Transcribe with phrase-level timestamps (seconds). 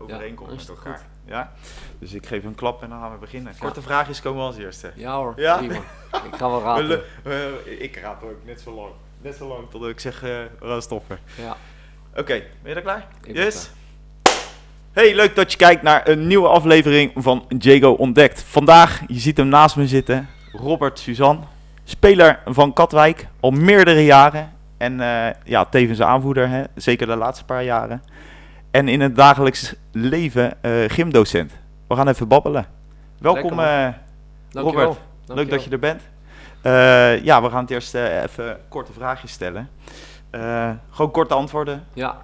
[0.00, 1.00] overeenkomt is met elkaar.
[1.24, 1.52] Ja?
[1.98, 3.52] Dus ik geef een klap en dan gaan we beginnen.
[3.58, 4.92] Korte vraagjes komen als eerste.
[4.94, 5.56] Ja hoor, Ja?
[5.56, 5.74] prima.
[6.12, 7.82] Ik ga wel We raden.
[7.82, 8.88] ik raad ook net zo lang.
[9.22, 11.18] Net zo lang tot ik zeg, we gaan stoppen.
[11.34, 11.56] Ja,
[12.10, 13.06] Oké, ben je er klaar?
[13.24, 13.70] ik yes.
[14.92, 18.42] Hey, leuk dat je kijkt naar een nieuwe aflevering van Jago Ontdekt.
[18.42, 21.44] Vandaag, je ziet hem naast me zitten, Robert Suzan.
[21.84, 24.52] Speler van Katwijk, al meerdere jaren.
[24.76, 26.62] En eh, ja, tevens aanvoerder, hè?
[26.74, 28.02] zeker de laatste paar jaren.
[28.70, 31.52] En in het dagelijks leven eh, gymdocent.
[31.86, 32.66] We gaan even babbelen.
[33.18, 33.88] Welkom eh,
[34.50, 34.84] Dankjewel.
[34.84, 36.02] Robert, leuk dat je er bent.
[36.62, 39.68] Eh, ja, we gaan het eerst even korte vraagjes stellen.
[40.90, 41.84] Gewoon korte antwoorden.
[41.92, 42.16] Ja,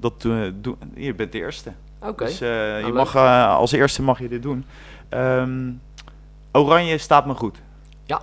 [0.00, 1.72] dat doen, doen- je bent de eerste.
[2.02, 2.24] oké.
[2.24, 3.16] Dus eh, je mag,
[3.56, 4.64] als eerste mag je dit doen.
[5.08, 5.70] Ehm,
[6.52, 7.58] oranje staat me goed.
[8.04, 8.20] Ja.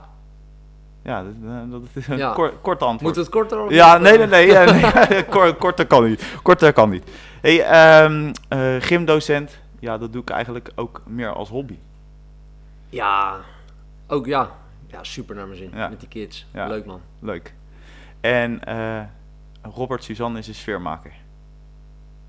[1.02, 2.34] Ja, dat, dat is een Ja.
[2.34, 3.16] kor- kort antwoord.
[3.16, 4.66] Moet het korter of ja, nee, nee, nee.
[4.66, 5.24] nee.
[5.30, 6.24] Kor- korter kan niet.
[6.44, 7.04] Korter kan niet.
[7.41, 9.59] Hey, ehm, eh, gymdocent.
[9.80, 11.77] Ja, dat doe ik eigenlijk ook meer als hobby.
[12.90, 13.38] Ja,
[14.07, 14.52] ook ja.
[14.88, 15.71] Ja, super naar mijn zin.
[15.74, 15.88] Ja.
[15.88, 16.46] Met die kids.
[16.54, 16.68] Ja.
[16.68, 17.02] Leuk man.
[17.20, 17.54] Leuk.
[18.21, 19.02] En eh,
[19.62, 21.13] Robert Suzanne is een sfeermaker.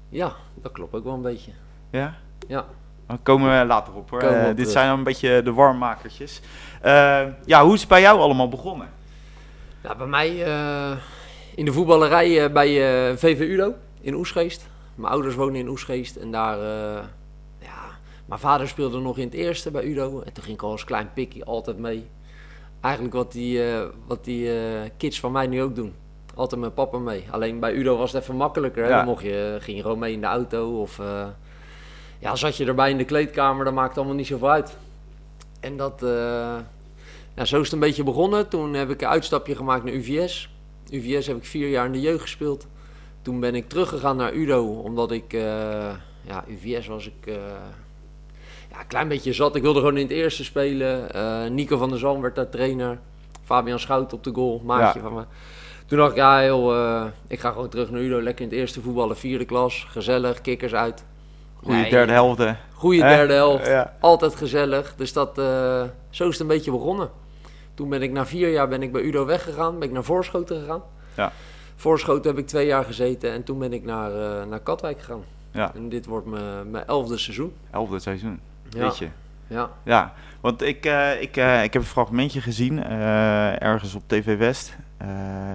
[0.08, 1.50] Ja, dat klopt ook wel een beetje.
[1.90, 2.14] Ja?
[2.48, 2.64] Ja.
[3.06, 4.20] Daar komen we later op hoor.
[4.20, 6.40] Eh, dit zijn dan een beetje de warmmakertjes.
[7.44, 8.88] Ja, hoe is het bij jou allemaal begonnen?
[9.82, 10.28] Ja, bij mij
[11.54, 12.68] in de voetballerij bij
[13.16, 14.68] VV Udo in Oesgeest.
[14.98, 17.04] Mijn ouders wonen in Oesgeest en daar, eh,
[17.58, 20.20] ja, mijn vader speelde nog in het eerste bij Udo.
[20.20, 22.06] En toen ging ik al als klein pikkie altijd mee.
[22.80, 25.94] Eigenlijk wat die, eh, wat die eh, kids van mij nu ook doen.
[26.34, 27.24] Altijd met papa mee.
[27.30, 28.82] Alleen bij Udo was het even makkelijker.
[28.82, 28.88] Hè?
[28.88, 28.96] Ja.
[28.96, 31.00] Dan mocht je, ging je gewoon mee in de auto of
[32.18, 34.76] ja, zat je erbij in de kleedkamer, dat maakt allemaal niet zoveel uit.
[35.60, 36.56] En dat, eh,
[37.34, 38.48] ja, zo is het een beetje begonnen.
[38.48, 40.50] Toen heb ik een uitstapje gemaakt naar UVS.
[40.90, 42.66] UVS heb ik vier jaar in de jeugd gespeeld.
[43.28, 45.40] Toen ben ik teruggegaan naar Udo, omdat ik, eh,
[46.20, 47.34] ja, UVS was ik eh,
[48.70, 49.56] ja, een klein beetje zat.
[49.56, 51.12] Ik wilde gewoon in het eerste spelen.
[51.12, 52.98] Eh, Nico van der Zalm werd daar trainer.
[53.44, 55.04] Fabian Schout op de goal, maatje Ja.
[55.04, 55.22] van me.
[55.86, 58.22] Toen dacht ik, ja joh, eh, ik ga gewoon terug naar Udo.
[58.22, 59.86] Lekker in het eerste voetballen, vierde klas.
[59.90, 61.04] Gezellig, kikkers uit.
[61.62, 62.38] Goeie Nee, derde helft.
[62.38, 62.52] hè?
[62.80, 62.98] Hè?
[62.98, 63.66] derde helft.
[63.66, 63.96] Ja.
[64.00, 64.94] Altijd gezellig.
[64.96, 65.30] Dus dat,
[66.10, 67.10] zo is het een beetje begonnen.
[67.74, 69.78] Toen ben ik na vier jaar ben ik bij Udo weggegaan.
[69.78, 70.82] Ben ik naar Voorschoten gegaan.
[71.16, 71.32] Ja.
[71.78, 73.32] Voorschoten heb ik twee jaar gezeten.
[73.32, 75.24] En toen ben ik naar, eh, naar Katwijk gegaan.
[75.50, 75.74] Ja.
[75.74, 77.52] En dit wordt mijn, mijn elfde seizoen.
[77.70, 78.40] Elfde seizoen.
[78.68, 78.80] Ja.
[78.80, 79.08] Weet je.
[79.46, 79.70] Ja.
[79.82, 84.76] Ja, want ik, eh, ik, eh, ik heb een fragmentje gezien, ergens op TV West.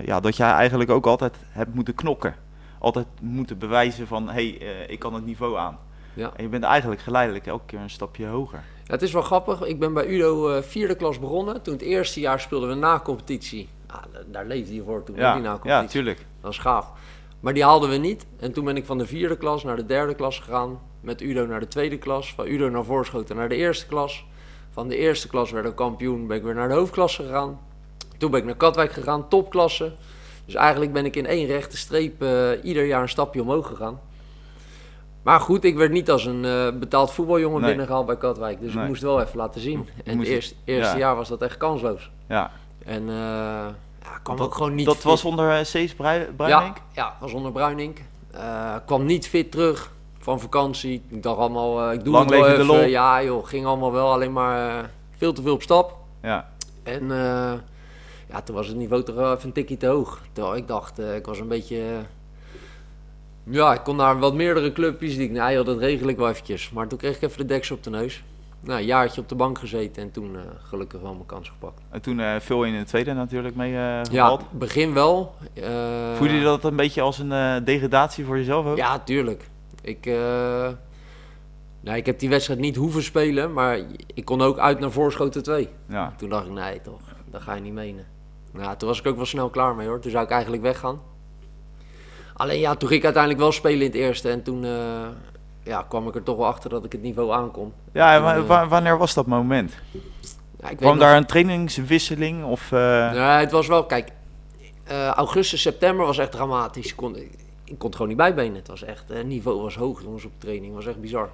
[0.05, 2.35] ja, dat jij eigenlijk ook altijd hebt moeten knokken.
[2.79, 5.79] Altijd moeten bewijzen van, hé, hey, ik kan het niveau aan.
[6.13, 6.31] Ja.
[6.35, 8.63] En je bent eigenlijk geleidelijk elke keer een stapje hoger.
[8.83, 9.61] Ja, het is wel grappig.
[9.61, 11.61] Ik ben bij Udo vierde klas begonnen.
[11.61, 13.69] Toen het eerste jaar speelden we na competitie.
[14.11, 15.89] Da- daar leefde je voor toen, Ja, die na ja, competitie.
[15.89, 16.25] tuurlijk.
[16.41, 16.91] Dat is gaaf.
[17.39, 18.25] Maar die haalden we niet.
[18.39, 20.79] En toen ben ik van de vierde klas naar de derde klas gegaan.
[21.01, 22.33] Met Udo naar de tweede klas.
[22.33, 24.25] Van Udo naar Voorschoten naar de eerste klas.
[24.71, 26.27] Van de eerste klas werden we kampioen.
[26.27, 27.59] Ben ik weer naar de hoofdklasse gegaan.
[28.17, 29.91] Toen ben ik naar Katwijk gegaan, topklasse.
[30.45, 33.99] Dus eigenlijk ben ik in één rechte streep eh, ieder jaar een stapje omhoog gegaan.
[35.23, 37.69] Maar goed, ik werd niet als een eh, betaald voetbaljongen Nee.
[37.69, 38.59] binnengehaald bij Katwijk.
[38.61, 38.81] Dus Nee.
[38.83, 39.87] ik moest wel even laten zien.
[40.05, 40.99] En het eerste, eerste ja.
[40.99, 42.11] jaar was dat echt kansloos.
[42.27, 42.51] Ja,
[42.85, 43.15] En eh
[44.03, 45.03] ja, kwam Dat- ook gewoon niet dat fit.
[45.03, 46.77] was onder uh, Cees Brui- Bruinink?
[46.77, 47.97] Ja, ja, was onder Bruinink.
[48.31, 51.03] Eh, kwam niet fit terug van vakantie.
[51.07, 52.89] Ik dacht allemaal, eh, ik doe Lang het wel even.
[52.89, 54.83] Ja joh, ging allemaal wel, alleen maar eh,
[55.17, 55.95] veel te veel op stap.
[56.21, 56.49] Ja,
[56.83, 57.53] En eh,
[58.29, 60.21] ja, toen was het niveau toch even een tikje te hoog.
[60.31, 61.77] Terwijl ik dacht, eh, ik was een beetje...
[61.77, 61.97] eh,
[63.43, 65.15] ja, ik kon naar wat meerdere clubjes.
[65.15, 66.69] Die ik, nou joh, dat regel ik wel eventjes.
[66.71, 68.23] Maar toen kreeg ik even de deksel op de neus.
[68.63, 71.81] Nou, een jaartje op de bank gezeten en toen eh, gelukkig wel mijn kans gepakt.
[71.89, 75.35] en toen eh veel in de tweede natuurlijk mee eh Ja, begin wel.
[76.15, 78.77] Voelde je dat een beetje als een degradatie voor jezelf ook?
[78.77, 79.49] Ja, tuurlijk.
[79.81, 80.05] Ik,
[81.81, 83.79] nou, ik heb die wedstrijd niet hoeven spelen, maar
[84.13, 85.69] ik kon ook uit naar Voorschoten 2.
[85.89, 88.05] Ja, Toen dacht ik, nee toch, dat ga je niet menen.
[88.51, 89.99] Nou, toen was ik ook wel snel klaar mee hoor.
[89.99, 91.01] Toen zou ik eigenlijk weggaan.
[92.33, 94.29] Alleen ja, toen ging ik uiteindelijk wel spelen in het eerste.
[94.29, 94.65] En toen
[95.63, 97.73] ja, kwam ik er toch wel achter dat ik het niveau aankon.
[97.91, 99.71] ja en eh, wa- wanneer was dat moment?
[99.91, 99.99] Ja,
[100.59, 102.43] ik weet Kwam nog- daar een trainingswisseling?
[102.45, 104.09] Of, eh, Nee, het was wel, kijk,
[104.83, 106.89] eh, augustus, september was echt dramatisch.
[106.89, 108.55] Ik kon, ik kon het gewoon niet bijbenen.
[108.55, 110.65] Het was echt, het niveau was hoog jongens op training.
[110.75, 111.29] Het was echt bizar.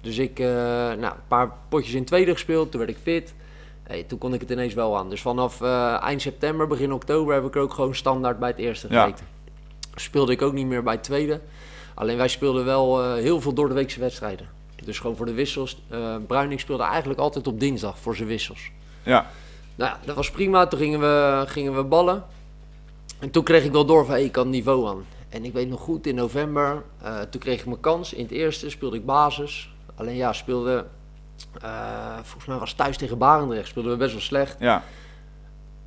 [0.00, 2.70] Dus ik, eh, nou, een paar potjes in tweede gespeeld.
[2.70, 3.34] Toen werd ik fit.
[3.82, 5.10] Hey, toen kon ik het ineens wel aan.
[5.10, 8.58] Dus vanaf eh, eind september, begin oktober heb ik er ook gewoon standaard bij het
[8.58, 9.02] eerste Ja.
[9.02, 9.26] gezeten.
[9.94, 11.40] Speelde ik ook niet meer bij het tweede.
[11.94, 14.48] Alleen wij speelden wel eh, heel veel door de weekse wedstrijden.
[14.84, 15.82] Dus gewoon voor de wissels.
[15.88, 18.70] eh Bruining speelde eigenlijk altijd op dinsdag voor zijn wissels.
[19.02, 19.26] ja,
[19.74, 20.66] Nou ja, dat was prima.
[20.66, 22.24] Toen gingen we, gingen we ballen.
[23.18, 25.04] En toen kreeg ik wel door van, hey, ik kan niveau aan.
[25.28, 28.12] En ik weet nog goed, in november, eh, toen kreeg ik mijn kans.
[28.12, 29.70] In het eerste speelde ik basis.
[29.94, 30.86] Alleen ja, speelde,
[31.60, 34.56] eh, volgens mij was thuis tegen Barendrecht, speelden we best wel slecht.
[34.58, 34.82] Ja,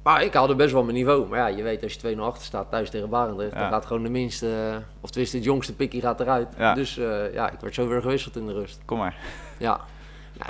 [0.05, 1.27] Maar ik haalde best wel mijn niveau.
[1.27, 3.59] Maar ja, je weet, als je 2-0 achter staat thuis tegen Barendrecht, Ja.
[3.59, 6.53] dan gaat gewoon de minste, of tenminste het jongste pikkie gaat eruit.
[6.57, 6.73] Ja.
[6.73, 8.79] Dus eh, ja, ik werd zo weer gewisseld in de rust.
[8.85, 9.15] kom maar.
[9.57, 9.79] Ja.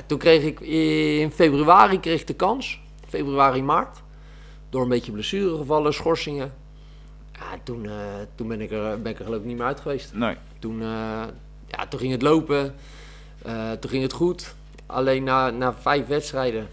[0.06, 2.82] Toen kreeg ik in februari kreeg ik de kans.
[3.08, 4.02] Februari, maart.
[4.70, 6.54] Door een beetje blessuregevallen, schorsingen.
[7.32, 7.92] Ja, toen, eh,
[8.36, 10.14] toen ben, ik er, ben ik er geloof ik niet meer uit geweest.
[10.14, 10.36] Nee.
[10.60, 10.88] Toen, eh,
[11.68, 12.76] ja, toen ging het lopen.
[13.80, 14.56] Toen ging het goed.
[14.86, 16.68] Alleen na, na vijf wedstrijden.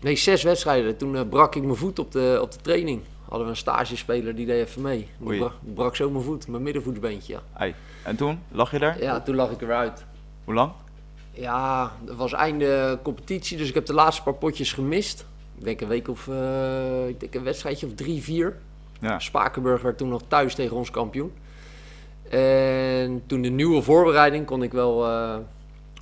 [0.00, 0.96] Nee, zes wedstrijden.
[0.96, 3.00] Toen eh, brak ik mijn voet op de, op de training.
[3.24, 5.08] Hadden we een stagespeler die deed even mee.
[5.18, 7.32] Die brak, brak zo mijn voet, mijn middenvoetsbeentje.
[7.32, 7.40] Ja.
[7.58, 7.74] Ei.
[8.04, 8.40] En toen?
[8.48, 9.02] Lag je daar?
[9.02, 10.04] ja, toen lag ik er weer uit.
[10.44, 10.72] Hoe lang?
[11.30, 15.26] Ja, dat was einde competitie, dus ik heb de laatste paar potjes gemist.
[15.58, 18.56] Ik denk een week of, eh, ik denk een wedstrijdje of drie, vier.
[19.00, 19.18] Ja.
[19.18, 21.32] Spakenburg werd toen nog thuis tegen ons kampioen.
[22.30, 25.36] En toen de nieuwe voorbereiding kon ik wel eh,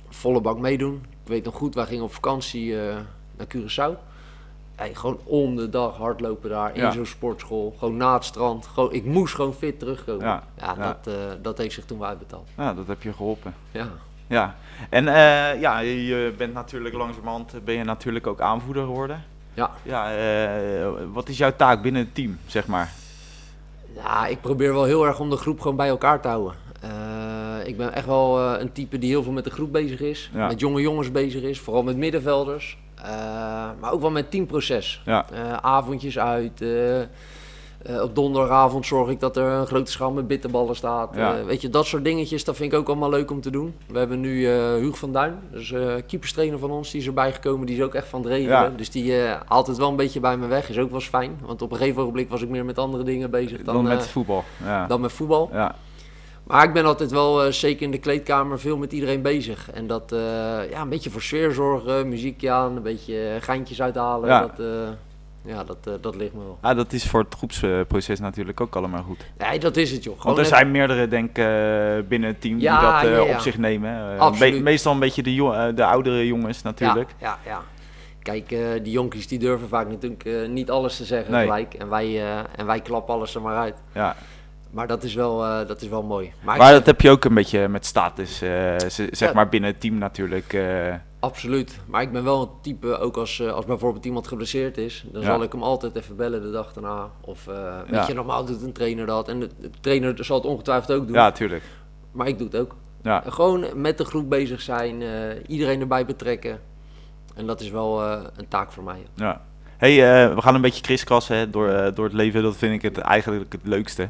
[0.09, 1.01] volle bak meedoen.
[1.23, 2.97] Ik weet nog goed, wij gingen op vakantie eh,
[3.39, 3.97] naar Curaçao.
[4.75, 6.91] Hey, gewoon om de dag hardlopen daar in Ja.
[6.91, 7.75] zo'n sportschool.
[7.79, 8.67] Gewoon na het strand.
[8.67, 10.25] Gewoon, ik moest gewoon fit terugkomen.
[10.25, 10.87] Ja, Ja, ja.
[11.03, 12.47] Dat, eh, dat heeft zich toen wel uitbetaald.
[12.55, 13.53] Nou, dat heb je geholpen.
[13.71, 13.87] Ja.
[14.27, 14.55] Ja.
[14.89, 19.23] En eh, ja, je bent natuurlijk langzamerhand ben je natuurlijk ook aanvoerder geworden.
[19.53, 19.71] Ja.
[19.83, 22.91] Ja, eh, wat is jouw taak binnen het team, zeg maar?
[23.95, 26.53] Ja, ik probeer wel heel erg om de groep gewoon bij elkaar te houden.
[26.81, 29.99] Eh, ik ben echt wel eh, een type die heel veel met de groep bezig
[30.01, 30.29] is.
[30.33, 30.47] Ja.
[30.47, 32.77] Met jonge jongens bezig is, vooral met middenvelders.
[33.03, 33.09] Eh,
[33.79, 35.01] maar ook wel met teamproces.
[35.05, 35.25] Ja.
[35.33, 36.61] Eh, avondjes uit.
[36.61, 41.15] eh, op donderdagavond zorg ik dat er een grote schaal met bitterballen staat.
[41.15, 41.43] Ja.
[41.43, 43.75] Weet je, dat soort dingetjes, dat vind ik ook allemaal leuk om te doen.
[43.87, 45.73] We hebben nu Huug van Duin, dus
[46.07, 47.65] keeperstrainer van ons, die is erbij gekomen.
[47.65, 48.61] Die is ook echt van het regelen.
[48.61, 48.69] Ja.
[48.75, 49.13] Dus die
[49.45, 50.69] haalt het wel een beetje bij me weg.
[50.69, 51.39] Is ook wel eens fijn.
[51.45, 54.07] Want op een gegeven ogenblik was ik meer met andere dingen bezig dan, Dan, met
[54.07, 54.43] voetbal.
[54.63, 54.87] Ja.
[54.87, 55.49] dan met voetbal.
[55.53, 55.75] ja.
[56.49, 59.71] Maar ik ben altijd wel, eh, zeker in de kleedkamer, veel met iedereen bezig.
[59.71, 60.19] En dat, eh,
[60.69, 64.29] ja, een beetje voor sfeer zorgen, muziekje aan, een beetje eh, geintjes uithalen.
[64.29, 64.39] Ja.
[64.39, 64.67] Dat,
[65.45, 66.57] ja, dat, dat ligt me wel.
[66.61, 69.25] Ah, dat is voor het groepsproces natuurlijk ook allemaal goed.
[69.37, 70.19] Nee, dat is het joh.
[70.19, 71.33] Gewoon Want er zijn meerdere, denk ik,
[72.07, 73.33] binnen het team Ja, die dat ja, ja.
[73.33, 74.17] op zich nemen.
[74.39, 77.09] Be- meestal een beetje de, de oudere jongens natuurlijk.
[77.19, 77.61] Ja, ja, ja.
[78.21, 78.49] Kijk,
[78.83, 81.41] die jonkies die durven vaak natuurlijk niet alles te zeggen Nee.
[81.43, 81.73] gelijk.
[81.73, 82.23] En wij,
[82.55, 83.75] en wij klappen alles er maar uit.
[83.93, 84.15] Ja.
[84.71, 86.31] Maar dat is wel, eh, dat is wel mooi.
[86.43, 89.31] Maar, dat heb je ook een beetje met status, eh, zeg Ja.
[89.33, 90.53] maar binnen het team natuurlijk.
[90.53, 91.79] eh, Absoluut.
[91.85, 95.27] Maar ik ben wel een type, ook als, als bijvoorbeeld iemand geblesseerd is, dan Ja.
[95.27, 97.09] zal ik hem altijd even bellen de dag daarna.
[97.21, 97.55] Of weet
[97.91, 98.07] Ja.
[98.07, 99.27] je, normaal doet een trainer dat.
[99.27, 101.15] En de, de trainer zal het ongetwijfeld ook doen.
[101.15, 101.63] ja, tuurlijk.
[102.11, 102.75] Maar ik doe het ook.
[103.03, 103.23] Ja.
[103.27, 105.03] Gewoon met de groep bezig zijn,
[105.47, 106.59] iedereen erbij betrekken.
[107.35, 109.05] En dat is wel een taak voor mij.
[109.15, 109.41] Ja.
[109.77, 109.95] Hey,
[110.35, 112.43] we gaan een beetje kriskassen door, door het leven.
[112.43, 114.09] Dat vind ik het eigenlijk het leukste.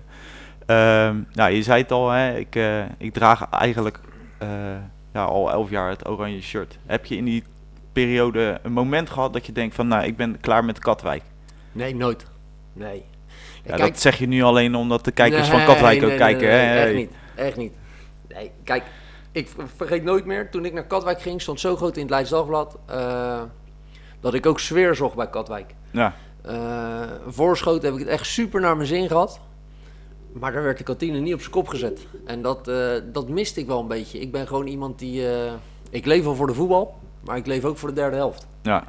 [1.34, 4.00] Nou, je zei het al, hè, ik, eh, ik draag eigenlijk
[4.38, 4.48] eh,
[5.14, 6.78] ja, al elf jaar het oranje shirt.
[6.86, 7.44] Heb je in die
[7.94, 11.24] periode een moment gehad dat je denkt van, nou, ik ben klaar met Katwijk?
[11.72, 12.26] Nee, nooit.
[12.74, 13.04] Nee.
[13.64, 16.48] Ja, dat zeg je nu alleen omdat de kijkers van Nee, Katwijk ook nee, kijken.
[16.48, 16.84] nee, hè?
[16.86, 17.12] echt niet.
[17.36, 17.74] Echt niet.
[18.28, 18.84] Nee, kijk,
[19.32, 22.12] ik ver- vergeet nooit meer, toen ik naar Katwijk ging, stond zo groot in het
[22.12, 23.42] Leids Dagblad, eh,
[24.20, 25.74] dat ik ook sfeer zocht bij Katwijk.
[25.92, 26.14] Ja,
[27.28, 29.40] voorschoten heb ik het echt super naar mijn zin gehad.
[30.40, 32.08] Maar daar werd de kantine niet op zijn kop gezet.
[32.26, 34.20] En dat, eh, dat miste ik wel een beetje.
[34.20, 35.28] Ik ben gewoon iemand die...
[35.28, 35.52] eh,
[35.90, 38.48] ik leef wel voor de voetbal, maar ik leef ook voor de derde helft.
[38.62, 38.84] ja,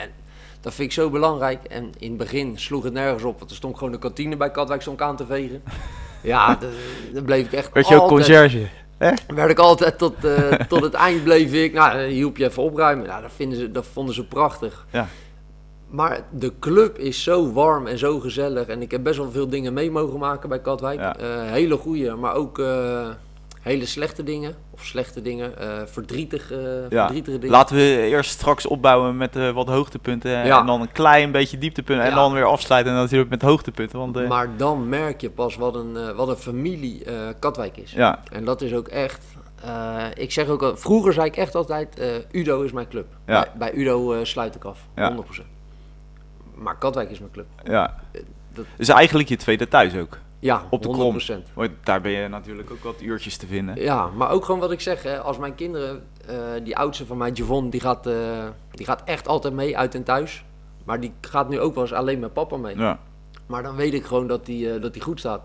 [0.61, 1.65] Dat vind ik zo belangrijk.
[1.65, 3.39] En in het begin sloeg het nergens op.
[3.39, 5.63] Want er stond gewoon de kantine bij Katwijk stond aan te vegen.
[6.23, 6.59] Ja,
[7.15, 8.69] dan bleef ik echt werd je ook conciërge?
[9.27, 11.73] werd ik altijd tot, eh, tot het eind bleef ik.
[11.73, 13.07] Nou, hielp je even opruimen.
[13.07, 14.87] Nou, dat, vinden ze, dat vonden ze prachtig.
[14.93, 15.09] Ja.
[15.91, 18.67] Maar de club is zo warm en zo gezellig.
[18.67, 20.99] En ik heb best wel veel dingen mee mogen maken bij Katwijk.
[21.01, 21.17] Ja.
[21.17, 23.09] Eh, hele goede, maar ook eh,
[23.61, 24.55] hele slechte dingen.
[24.71, 25.59] Of slechte dingen.
[25.59, 26.89] eh verdrietig, Ja.
[26.89, 27.55] verdrietige dingen.
[27.55, 30.31] Laten we eerst straks opbouwen met wat hoogtepunten.
[30.31, 30.61] Ja.
[30.61, 32.07] En dan een klein beetje dieptepunten.
[32.07, 33.99] En dan weer afsluiten natuurlijk met hoogtepunten.
[33.99, 37.05] Want, Maar dan merk je pas wat een, wat een familie
[37.39, 37.93] Katwijk is.
[37.93, 39.25] ja, En dat is ook echt.
[40.15, 42.01] ik zeg ook al, vroeger zei ik echt altijd:
[42.33, 43.07] Udo is mijn club.
[43.27, 43.41] Ja.
[43.41, 45.15] Bij, bij Udo sluit ik af, Ja.
[45.17, 45.47] 100%.
[46.61, 47.47] Maar Katwijk is mijn club.
[47.65, 47.95] ja.
[48.53, 50.19] dat- Dus eigenlijk je tweede thuis ook.
[50.39, 51.47] Ja, Op de 100%.
[51.55, 53.81] Want daar ben je natuurlijk ook wat uurtjes te vinden.
[53.81, 57.17] Ja, maar ook gewoon wat ik zeg, hè, als mijn kinderen, eh, die oudste van
[57.17, 58.15] mij, Javon, die gaat, eh,
[58.71, 60.45] die gaat echt altijd mee uit en thuis.
[60.85, 62.77] Maar die gaat nu ook wel eens alleen met papa mee.
[62.79, 62.99] Ja,
[63.47, 65.41] Maar dan weet ik gewoon dat hij dat die goed staat.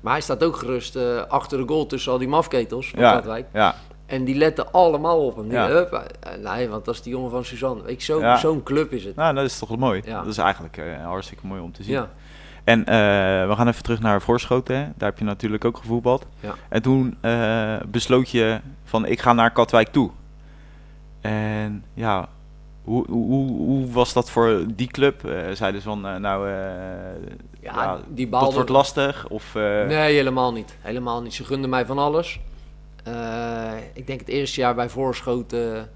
[0.00, 3.12] Maar hij staat ook gerust eh, achter de goal tussen al die mafketels van ja,
[3.14, 3.46] Katwijk.
[3.52, 3.74] ja,
[4.08, 5.44] En die letten allemaal op hem.
[5.48, 5.68] Die, Ja.
[5.68, 7.82] hup, eh, nee, want dat is die jongen van Suzanne.
[7.82, 8.36] Weet zo, Ja.
[8.36, 9.16] zo'n club is het.
[9.16, 10.02] nou dat is toch mooi.
[10.04, 10.18] Ja.
[10.18, 12.04] Dat is eigenlijk eh, hartstikke mooi om te zien.
[12.64, 12.94] En eh,
[13.48, 14.76] we gaan even terug naar Voorschoten.
[14.76, 14.82] Hè?
[14.96, 16.26] Daar heb je natuurlijk ook gevoetbald.
[16.68, 17.16] En toen
[17.86, 20.10] besloot je van ik ga naar Katwijk toe.
[21.20, 22.28] En ja,
[22.84, 25.20] hoe, hoe, hoe was dat voor die club?
[25.52, 26.48] Zeiden ze van nou,
[27.60, 29.28] Ja, die dat wordt lastig?
[29.28, 30.76] Of, Nee, helemaal niet.
[30.80, 31.34] Helemaal niet.
[31.34, 32.40] Ze gunden mij van alles.
[33.12, 35.90] Eh, ik denk het eerste jaar bij Voorschoten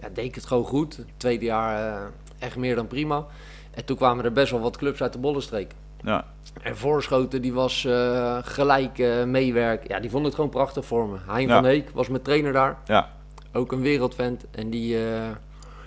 [0.00, 0.96] ja, deed ik het gewoon goed.
[0.96, 2.06] Het tweede jaar eh,
[2.38, 3.26] echt meer dan prima.
[3.70, 5.72] En toen kwamen er best wel wat clubs uit de Bollenstreek.
[6.04, 6.24] ja,
[6.62, 9.88] En Voorschoten die was eh, gelijk eh meewerken.
[9.88, 11.16] Ja, die vond het gewoon prachtig voor me.
[11.26, 11.54] Hein Ja.
[11.54, 12.78] van Heek was mijn trainer daar.
[12.84, 13.10] ja,
[13.52, 14.44] Ook een wereldvent.
[14.50, 15.28] En die, eh,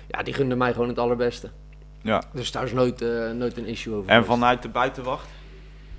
[0.08, 1.50] ja, die gunde mij gewoon het allerbeste.
[2.02, 2.24] ja.
[2.34, 4.10] Dus daar is nooit, eh, nooit een issue over.
[4.10, 4.32] En geweest.
[4.40, 5.28] vanuit de buitenwacht?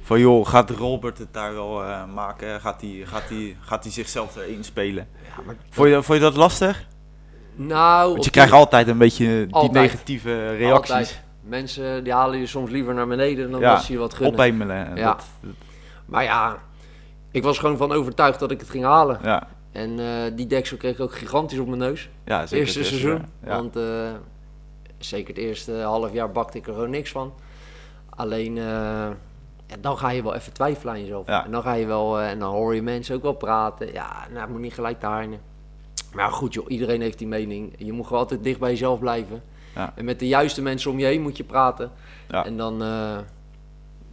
[0.06, 2.60] Van joh, gaat Robert het daar wel eh, maken?
[2.60, 5.08] Gaat hij gaat die, gaat die zichzelf erin spelen?
[5.36, 6.86] Ja, maar, Vond je, vond je dat lastig?
[7.54, 9.72] nou, Want je die- krijgt altijd een beetje die Altijd.
[9.72, 10.90] negatieve reacties.
[10.90, 11.22] Altijd.
[11.40, 14.34] Mensen die halen je soms liever naar beneden dan Ja, dat ze je wat gunnen.
[14.34, 14.96] Ophemelen.
[14.96, 15.04] Ja.
[15.06, 15.50] Dat, dat-
[16.06, 16.58] Maar ja,
[17.30, 19.18] ik was gewoon van overtuigd dat ik het ging halen.
[19.22, 22.08] ja, En eh, die deksel kreeg ik ook gigantisch op mijn neus.
[22.24, 23.24] ja, Het eerste het seizoen.
[23.44, 23.48] Ja.
[23.56, 23.82] Want eh,
[24.98, 27.34] zeker het eerste half jaar bakte ik er gewoon niks van.
[28.10, 28.58] Alleen,
[29.66, 31.26] ja, dan ga je wel even twijfelen aan jezelf.
[31.26, 31.44] Ja.
[31.44, 33.92] En dan ga je wel, eh, en dan hoor je mensen ook wel praten.
[33.92, 35.38] Ja, nou, het moet niet gelijk daarin.
[36.12, 37.74] Maar goed joh, iedereen heeft die mening.
[37.78, 39.42] Je moet gewoon altijd dicht bij jezelf blijven.
[39.74, 39.92] Ja.
[39.94, 41.90] En met de juiste mensen om je heen moet je praten.
[42.28, 42.44] Ja.
[42.44, 43.16] En dan, eh,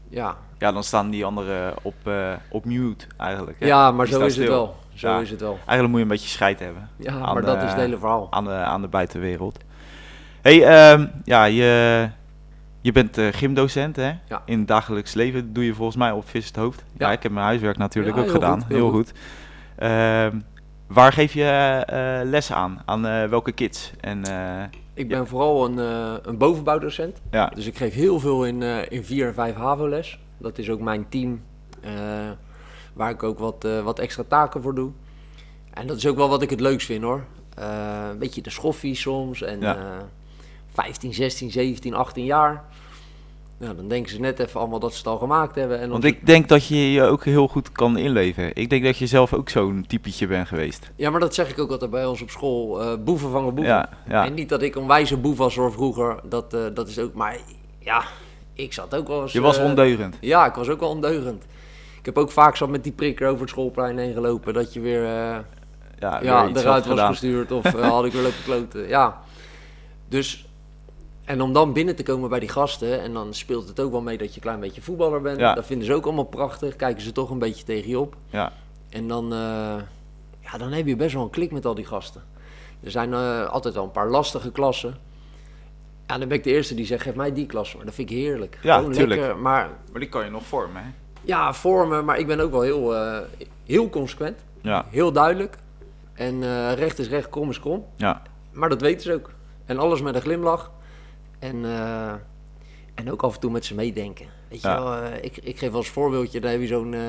[0.09, 0.35] ja.
[0.57, 3.59] ja, dan staan die anderen op, eh, op mute eigenlijk.
[3.59, 3.65] hè.
[3.65, 4.75] ja, maar Die zo is het wel.
[4.93, 5.19] Zo Ja.
[5.19, 5.53] is het wel.
[5.65, 8.27] Eigenlijk moet je een beetje scheid hebben Ja, maar dat is het hele verhaal.
[8.29, 9.57] aan de, aan de buitenwereld.
[10.41, 12.09] hey, ehm, ja, je,
[12.83, 14.11] je bent eh, gymdocent hè?
[14.27, 14.41] Ja.
[14.45, 15.53] in het dagelijks leven.
[15.53, 16.83] Doe je volgens mij op Vis het Hoofd.
[16.97, 17.07] Ja.
[17.07, 17.11] Ja.
[17.13, 18.59] ik heb mijn huiswerk natuurlijk Ja, ook heel gedaan.
[18.61, 19.09] goed, heel heel goed.
[19.09, 19.19] goed.
[19.75, 20.39] Ehm,
[20.87, 22.81] waar geef je eh les aan?
[22.85, 23.91] Aan eh, welke kids?
[24.01, 24.21] En,
[24.93, 25.77] Ik ben vooral een,
[26.29, 27.21] een bovenbouwdocent.
[27.31, 30.19] ja, Dus ik geef heel veel in, in 4 en 5 HAVO-les.
[30.37, 31.41] Dat is ook mijn team,
[32.93, 34.91] waar ik ook wat, wat extra taken voor doe.
[35.73, 37.23] En dat is ook wel wat ik het leukst vind hoor.
[38.11, 39.41] Een beetje de schoffies soms.
[39.41, 39.77] En Ja.
[40.75, 42.63] Eh 15, 16, 17, 18 jaar.
[43.57, 45.79] Nou, dan denken ze net even allemaal dat ze het al gemaakt hebben.
[45.79, 48.55] En want ik denk dat je je ook heel goed kan inleven.
[48.55, 50.91] Ik denk dat je zelf ook zo'n typetje bent geweest.
[50.95, 52.81] Ja, maar dat zeg ik ook altijd bij ons op school.
[52.81, 53.73] eh, boeven vangen boeven.
[53.73, 54.25] Ja, ja.
[54.25, 56.19] En niet dat ik een wijze boef was hoor vroeger.
[56.23, 57.13] Dat, eh, dat is ook...
[57.13, 57.37] Maar
[57.79, 58.03] ja,
[58.53, 59.31] ik zat ook wel eens...
[59.31, 60.17] Je was eh, ondeugend.
[60.21, 61.43] Ja, ik was ook wel ondeugend.
[61.99, 64.53] Ik heb ook vaak zo met die prikker over het schoolplein heen gelopen.
[64.53, 65.43] Dat je weer, Ja,
[65.99, 67.11] ja, weer iets eruit was gedaan.
[67.11, 67.51] gestuurd.
[67.51, 68.87] Of had ik weer lopen kloten.
[68.97, 69.21] Ja.
[70.09, 70.47] Dus...
[71.23, 74.01] En om dan binnen te komen bij die gasten, en dan speelt het ook wel
[74.01, 75.39] mee dat je een klein beetje voetballer bent.
[75.39, 75.53] Ja.
[75.53, 76.75] Dat vinden ze ook allemaal prachtig.
[76.75, 78.15] Kijken ze toch een beetje tegen je op.
[78.29, 78.51] Ja,
[78.89, 79.75] En dan, eh,
[80.39, 82.23] ja, dan heb je best wel een klik met al die gasten.
[82.83, 84.97] Er zijn eh, altijd wel een paar lastige klassen.
[86.07, 87.75] Ja, dan ben ik de eerste die zegt, geef mij die klas.
[87.75, 88.59] Maar dat vind ik heerlijk.
[88.61, 89.19] Ja, Gewoon tuurlijk.
[89.21, 89.37] lekker.
[89.37, 90.89] Maar maar die kan je nog vormen, hè?
[91.21, 92.05] ja, vormen.
[92.05, 93.17] Maar ik ben ook wel heel, eh,
[93.65, 94.39] heel consequent.
[94.61, 95.57] Ja, Heel duidelijk.
[96.13, 97.85] En eh, recht is recht, krom is krom.
[97.95, 99.31] ja, Maar dat weten ze ook.
[99.65, 100.71] En alles met een glimlach.
[101.43, 102.11] En, eh,
[102.95, 104.25] en ook af en toe met ze meedenken.
[104.49, 104.83] Weet je Ja.
[104.83, 106.93] wel, eh, ik, ik geef als voorbeeldje, daar heb je zo'n...
[106.93, 106.99] eh,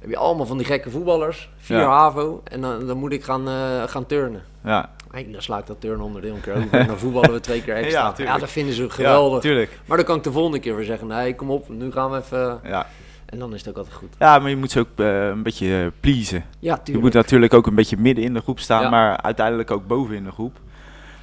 [0.00, 1.88] heb je allemaal van die gekke voetballers, vier Ja.
[1.88, 3.46] HAVO, en dan, dan moet ik gaan,
[3.88, 4.42] gaan turnen.
[4.64, 4.90] ja.
[5.10, 7.74] En dan sla ik dat turnonderdeel een keer over en dan voetballen we twee keer
[7.84, 8.14] extra.
[8.16, 9.68] Ja, dat vinden ze geweldig.
[9.86, 12.16] maar dan kan ik de volgende keer weer zeggen, nee, kom op, nu gaan we
[12.16, 12.60] even...
[12.64, 12.86] Ja.
[13.26, 14.14] En dan is het ook altijd goed.
[14.18, 16.44] ja, maar je moet ze ook een beetje pleasen.
[16.58, 17.04] Ja, Je tuurlijk.
[17.04, 20.24] moet natuurlijk ook een beetje midden in de groep staan, maar uiteindelijk ook boven in
[20.24, 20.60] de groep.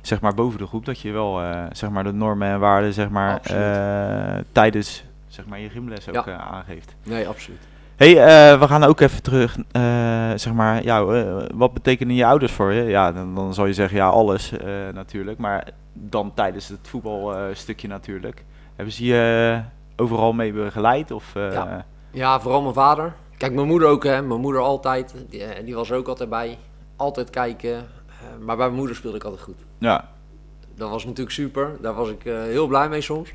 [0.05, 2.93] Zeg maar boven de groep, dat je wel eh, zeg maar de normen en waarden
[2.93, 6.25] zeg maar, eh, tijdens zeg maar, je gymles ook Ja.
[6.25, 6.95] eh, aangeeft.
[7.03, 7.59] Nee, absoluut.
[7.95, 8.13] hey,
[8.59, 9.57] we gaan ook even terug,
[10.39, 11.05] zeg maar, ja,
[11.53, 12.83] wat betekenen je ouders voor je?
[12.83, 14.51] Ja, dan, dan zal je zeggen, ja, alles
[14.93, 18.43] natuurlijk, maar dan tijdens het voetbalstukje natuurlijk.
[18.75, 19.61] Hebben ze je
[19.95, 21.11] overal mee begeleid?
[21.11, 21.85] Of, Ja.
[22.11, 23.13] Ja, vooral mijn vader.
[23.37, 24.21] Kijk, mijn moeder ook, hè.
[24.21, 25.15] Mijn moeder altijd.
[25.29, 26.57] Die, die was ook altijd bij.
[26.95, 27.85] Altijd kijken.
[28.21, 29.57] Eh, maar bij mijn moeder speelde ik altijd goed.
[29.77, 30.13] ja.
[30.77, 31.77] Dat was natuurlijk super.
[31.81, 33.33] Daar was ik eh, heel blij mee soms.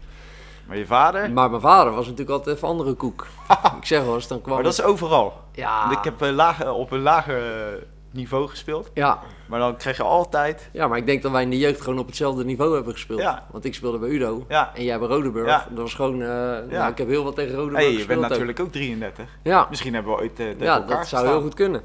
[0.67, 1.31] Maar je vader?
[1.33, 3.27] Maar mijn vader was natuurlijk altijd even andere koek.
[3.81, 4.55] ik zeg wel eens, dan kwam...
[4.55, 5.33] Maar dat is overal.
[5.53, 7.43] ja, Ik heb eh, lager, op een lager
[8.11, 8.91] niveau gespeeld.
[8.95, 10.69] ja, Maar dan krijg je altijd.
[10.73, 13.21] ja, maar ik denk dat wij in de jeugd gewoon op hetzelfde niveau hebben gespeeld.
[13.21, 13.47] Ja.
[13.51, 14.45] Want ik speelde bij Udo.
[14.49, 14.71] Ja.
[14.75, 15.47] En jij bij Rodeburg.
[15.49, 15.67] Ja.
[15.71, 16.23] Dat was gewoon...
[16.23, 16.29] eh,
[16.71, 18.29] nou, ik heb heel wat tegen Rodeburg Hey, je bent ook.
[18.29, 19.25] natuurlijk ook 33.
[19.43, 21.83] Ja, Misschien hebben we ooit tegen ja elkaar dat zou heel goed kunnen.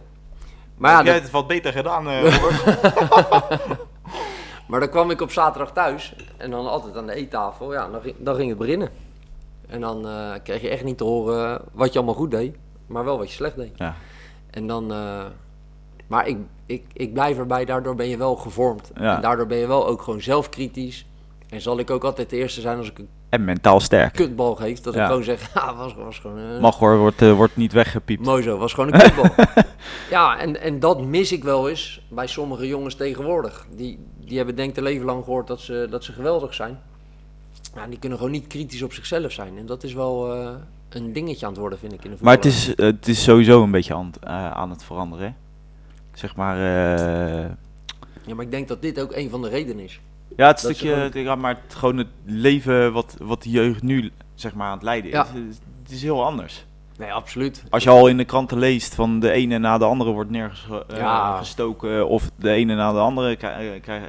[0.77, 2.63] Maar ja, jij dat- het wat beter gedaan, Robert?
[4.67, 7.74] Maar dan kwam ik op zaterdag thuis en dan altijd aan de eettafel.
[7.74, 8.89] Ja, dan ging, dan ging het beginnen.
[9.67, 12.55] En dan eh, kreeg je echt niet te horen wat je allemaal goed deed,
[12.88, 13.72] maar wel wat je slecht deed.
[13.75, 13.96] ja.
[14.50, 15.24] En dan, eh,
[16.08, 18.91] maar ik, ik, ik blijf erbij, daardoor ben je wel gevormd.
[19.00, 19.15] Ja.
[19.15, 21.05] En daardoor ben je wel ook gewoon zelfkritisch.
[21.50, 24.13] En zal ik ook altijd de eerste zijn als ik een En mentaal sterk.
[24.13, 24.84] kutbal geeft.
[24.84, 25.01] Dat Ja.
[25.01, 26.38] ik gewoon zeg, ja, was, was gewoon...
[26.39, 28.25] eh, Mag hoor, wordt, eh, wordt niet weggepiept.
[28.25, 29.46] Mooi zo, was gewoon een kutbal.
[30.10, 33.65] ja, en, en dat mis ik wel eens bij sommige jongens tegenwoordig.
[33.75, 36.79] Die, die hebben denk ik een leven lang gehoord dat ze, dat ze geweldig zijn.
[37.75, 39.58] Ja, die kunnen gewoon niet kritisch op zichzelf zijn.
[39.58, 40.50] En dat is wel eh,
[40.89, 42.27] een dingetje aan het worden, vind ik, in de voetbal.
[42.36, 45.25] Maar het is, het is sowieso een beetje aan, het- aan het veranderen.
[45.27, 45.34] hè.
[46.13, 46.58] Zeg maar,
[48.27, 50.00] Ja, maar ik denk dat dit ook een van de redenen is.
[50.38, 53.84] Ja, het Dat stukje, gewoon- ja, maar het, gewoon het leven wat, wat de jeugd
[53.84, 55.25] nu zeg maar aan het leiden is, Ja.
[55.84, 56.65] het is heel anders.
[56.98, 57.63] Nee, absoluut.
[57.70, 60.68] Als je al in de kranten leest van de ene na de andere wordt nergens
[60.88, 61.38] eh, Ja.
[61.38, 64.06] gestoken of de ene na de andere krijgt krijgt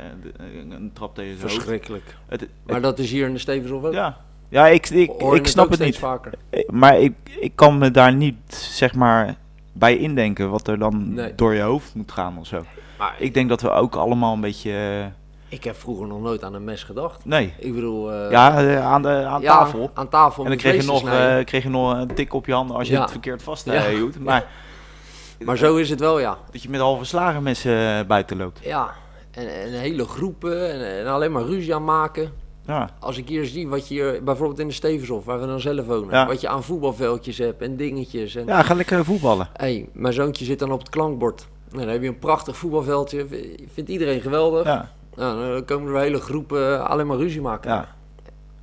[0.71, 1.54] een trap tegen zijn hoofd.
[1.54, 2.16] Verschrikkelijk.
[2.26, 3.92] Het, Maar dat is hier in de Stevenshof ook.
[3.92, 4.16] ja,
[4.49, 5.99] ja ik, ik, Hoor ik snap het niet.
[5.99, 6.33] vaker.
[6.50, 9.35] Eh, Maar ik, ik kan me daar niet zeg maar
[9.73, 11.35] bij indenken wat er dan Nee.
[11.35, 12.64] door je hoofd moet gaan of zo.
[12.99, 14.71] Maar Ik denk dat we ook allemaal een beetje.
[14.73, 15.06] eh,
[15.49, 17.25] ik heb vroeger nog nooit aan een mes gedacht.
[17.25, 17.55] nee.
[17.59, 18.12] Ik bedoel...
[18.12, 19.91] eh, Ja, eh, aan, de, aan ja, tafel.
[19.95, 22.53] aan tafel En dan kreeg je, nog, eh, kreeg je nog een tik op je
[22.53, 23.00] handen als je Ja.
[23.00, 23.83] het verkeerd vast Ja.
[24.21, 24.47] Maar
[25.45, 26.38] Maar zo is het wel, ja.
[26.50, 28.61] dat je met halve slagen mensen buiten loopt.
[28.65, 28.91] Ja,
[29.31, 32.31] en, en hele groepen en, en alleen maar ruzie aan maken.
[32.67, 35.61] Ja, Als ik hier zie wat je hier, bijvoorbeeld in de Stevenshof, waar we dan
[35.61, 38.35] zelf wonen, wat je aan voetbalveldjes hebt en dingetjes.
[38.35, 39.49] En, ja ga lekker voetballen.
[39.53, 41.47] hey, mijn zoontje zit dan op het klankbord.
[41.73, 43.26] En dan heb je een prachtig voetbalveldje,
[43.73, 44.65] vindt iedereen geweldig.
[44.65, 47.70] Ja, Nou, dan komen er hele groepen alleen maar ruzie maken.
[47.70, 47.88] ja.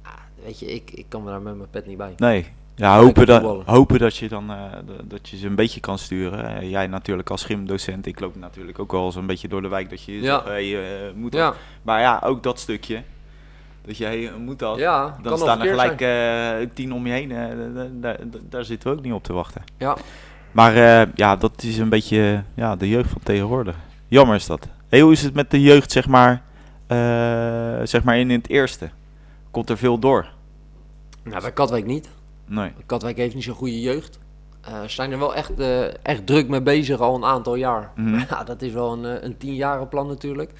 [0.02, 0.12] Ah,
[0.46, 2.14] weet je, ik, ik kan me daar met mijn pet niet bij.
[2.18, 2.48] Nee.
[2.76, 4.58] Ja, hopen dat, hopen dat je dan eh,
[5.04, 6.56] dat je ze een beetje kan sturen.
[6.60, 9.68] Eh, jij natuurlijk als gymdocent, ik loop natuurlijk ook wel eens een beetje door de
[9.68, 10.34] wijk dat je Ja.
[10.36, 10.76] zegt, hey,
[11.08, 11.42] eh, moet dat.
[11.42, 13.04] Ja, Maar ja, ook dat stukje.
[13.86, 14.78] Dat je, hey, moet dat.
[14.78, 17.32] ja Dan staan er gelijk eh, tien om je heen.
[17.32, 19.64] eh, da- da- da- daar zitten we ook niet op te wachten.
[19.78, 19.98] Ja.
[20.52, 23.76] Maar eh, ja, dat is een beetje ja, de jeugd van tegenwoordig.
[24.08, 24.68] Jammer is dat.
[24.94, 26.44] Hey, hoe is het met de jeugd, zeg maar,
[26.88, 26.98] eh,
[27.84, 28.90] zeg maar in het eerste?
[29.52, 30.28] Komt er veel door?
[31.24, 32.10] Nou, bij Katwijk niet.
[32.46, 32.72] Nee.
[32.86, 34.20] Katwijk heeft niet zo'n goede jeugd.
[34.62, 37.92] Eh, Ze zijn er wel echt, eh, echt druk mee bezig al een aantal jaar.
[37.96, 38.24] Mhm.
[38.30, 40.52] Ja, dat is wel een, een tienjaren plan natuurlijk.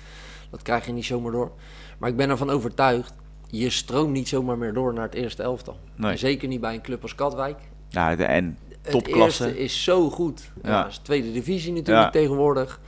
[0.50, 1.52] Dat krijg je niet zomaar door.
[1.98, 3.14] Maar ik ben ervan overtuigd,
[3.50, 5.78] je stroomt niet zomaar meer door naar het eerste elftal.
[5.96, 6.18] Nee.
[6.18, 7.60] Zeker niet bij een club als Katwijk.
[7.90, 9.46] Ja, de, en Het Topklasse.
[9.46, 10.52] eerste is zo goed.
[10.64, 10.88] Ja.
[10.88, 12.12] Is tweede divisie natuurlijk Ja.
[12.12, 12.80] tegenwoordig.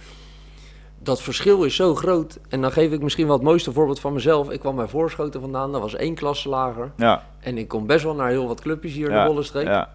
[0.99, 2.39] Dat verschil is zo groot.
[2.49, 4.49] En dan geef ik misschien wel het mooiste voorbeeld van mezelf.
[4.49, 6.91] Ik kwam bij Voorschoten vandaan, dat was één klasse lager.
[6.97, 9.67] ja, En ik kom best wel naar heel wat clubjes hier in ja, de Bollenstreek.
[9.67, 9.89] Ja,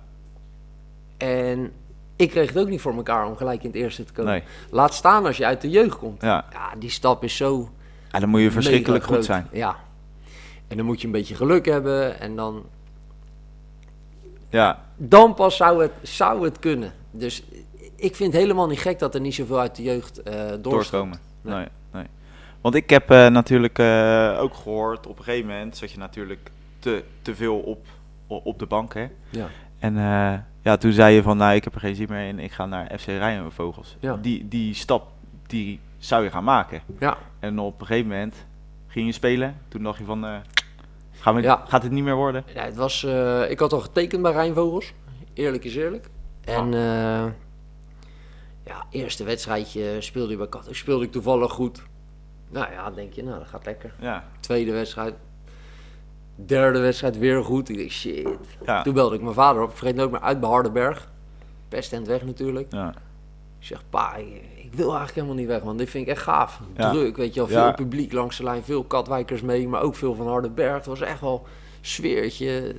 [1.16, 1.72] En
[2.16, 4.32] ik kreeg het ook niet voor elkaar om gelijk in het eerste te komen.
[4.32, 4.42] nee.
[4.70, 6.22] Laat staan als je uit de jeugd komt.
[6.22, 6.44] Ja.
[6.52, 7.68] Ja, die stap is zo
[8.12, 9.46] ja, dan moet je verschrikkelijk goed zijn.
[9.52, 9.76] Ja.
[10.68, 12.20] En dan moet je een beetje geluk hebben.
[12.20, 12.64] En dan,
[14.48, 16.92] Ja, dan pas zou het, zou het kunnen.
[17.10, 17.42] Dus
[18.00, 20.90] ik vind het helemaal niet gek dat er niet zoveel uit de jeugd eh doorstroomt.
[20.90, 21.18] doorkomen.
[21.42, 21.54] Nee.
[21.54, 22.04] Nee, nee.
[22.60, 26.50] Want ik heb eh, natuurlijk eh, ook gehoord, op een gegeven moment zat je natuurlijk
[26.78, 27.86] te, te veel op,
[28.26, 28.94] op de bank.
[28.94, 29.06] Hè?
[29.30, 29.48] Ja.
[29.78, 32.38] En eh, ja, toen zei je van, nou, ik heb er geen zin meer in,
[32.38, 33.96] ik ga naar FC Rijnvogels.
[34.00, 34.16] Ja.
[34.22, 35.08] Die, die stap,
[35.46, 36.82] die zou je gaan maken.
[36.98, 37.16] Ja.
[37.38, 38.34] En op een gegeven moment
[38.86, 39.56] ging je spelen.
[39.68, 40.34] Toen dacht je van, eh,
[41.12, 41.64] gaan we, Ja.
[41.66, 42.44] gaat het niet meer worden?
[42.54, 44.92] Ja, het was, eh, ik had al getekend bij Rijnvogels.
[45.34, 46.08] Eerlijk is eerlijk.
[46.44, 47.24] En eh,
[48.70, 50.68] ja, eerste wedstrijdje speelde ik bij Kat.
[50.70, 51.82] Speelde ik toevallig goed.
[52.48, 53.94] Nou ja, denk je, nou dat gaat lekker.
[54.00, 55.14] Ja, Tweede wedstrijd.
[56.34, 57.68] Derde wedstrijd weer goed.
[57.68, 58.28] Ik dacht, shit.
[58.64, 59.76] ja, Toen belde ik mijn vader op.
[59.76, 61.10] Vergeet nooit meer uit bij Hardenberg.
[61.68, 62.72] Pestent weg natuurlijk.
[62.72, 62.94] ja.
[63.58, 65.76] Ik zeg, pa, ik, wil eigenlijk helemaal niet weg, man.
[65.76, 66.60] Dit vind ik echt gaaf.
[66.76, 66.90] Ja.
[66.90, 67.48] Druk, weet je wel.
[67.48, 67.72] Veel Ja.
[67.72, 68.62] publiek langs de lijn.
[68.62, 70.74] Veel Katwijkers mee, maar ook veel van Hardenberg.
[70.74, 71.46] Het was echt wel
[71.80, 72.74] sfeertje.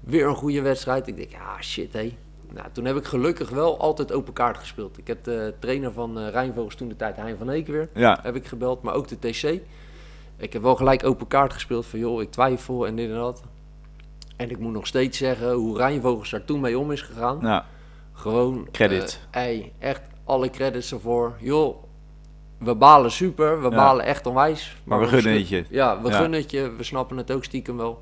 [0.00, 1.06] Weer een goede wedstrijd.
[1.08, 2.16] Ik denk, ja, shit, hé.
[2.54, 4.98] Nou, toen heb ik gelukkig wel altijd open kaart gespeeld.
[4.98, 8.18] Ik heb de trainer van eh Rijnvogels toen de tijd, Hein van Eken weer, ja.
[8.22, 8.82] heb ik gebeld.
[8.82, 9.60] Maar ook de TC.
[10.36, 13.42] Ik heb wel gelijk open kaart gespeeld van, joh, ik twijfel en dit en dat.
[14.36, 17.38] En ik moet nog steeds zeggen hoe Rijnvogels daar toen mee om is gegaan.
[17.42, 17.66] ja.
[18.12, 18.68] Gewoon.
[18.72, 19.20] Credit.
[19.30, 21.36] ey, echt alle credits ervoor.
[21.38, 21.82] Joh,
[22.58, 23.62] we balen super.
[23.62, 23.76] We Ja.
[23.76, 24.76] balen echt onwijs.
[24.84, 25.64] Maar we gunnen het je.
[25.70, 26.16] Ja, we Ja.
[26.16, 26.72] gunnen het je.
[26.76, 28.00] We snappen het ook stiekem wel.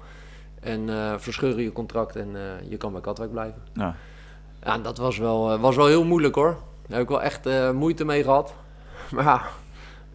[0.60, 2.36] En eh verscheuren je contract en
[2.68, 3.62] je kan bij Katwijk blijven.
[3.72, 3.96] Ja.
[4.68, 6.56] Ja, dat was wel, eh, was wel heel moeilijk hoor.
[6.86, 8.54] Daar heb ik wel echt eh, moeite mee gehad.
[9.10, 9.42] Maar ja,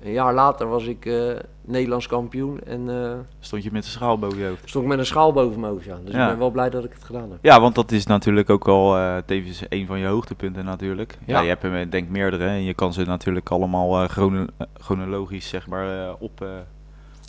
[0.04, 2.60] een jaar later was ik eh, Nederlands kampioen.
[2.62, 4.70] En eh, Stond je met de schaal boven je hoofd.
[4.70, 5.86] stond ik met een schaal boven mijn hoofd.
[5.86, 5.98] Ja.
[6.06, 6.24] Dus Ja.
[6.24, 7.38] ik ben wel blij dat ik het gedaan heb.
[7.42, 11.18] Ja, want dat is natuurlijk ook wel eh, tevens een van je hoogtepunten natuurlijk.
[11.26, 11.42] Ja, Ja.
[11.42, 16.04] je hebt er denk meerdere en je kan ze natuurlijk allemaal chrono- chronologisch zeg maar
[16.08, 16.48] eh, op eh,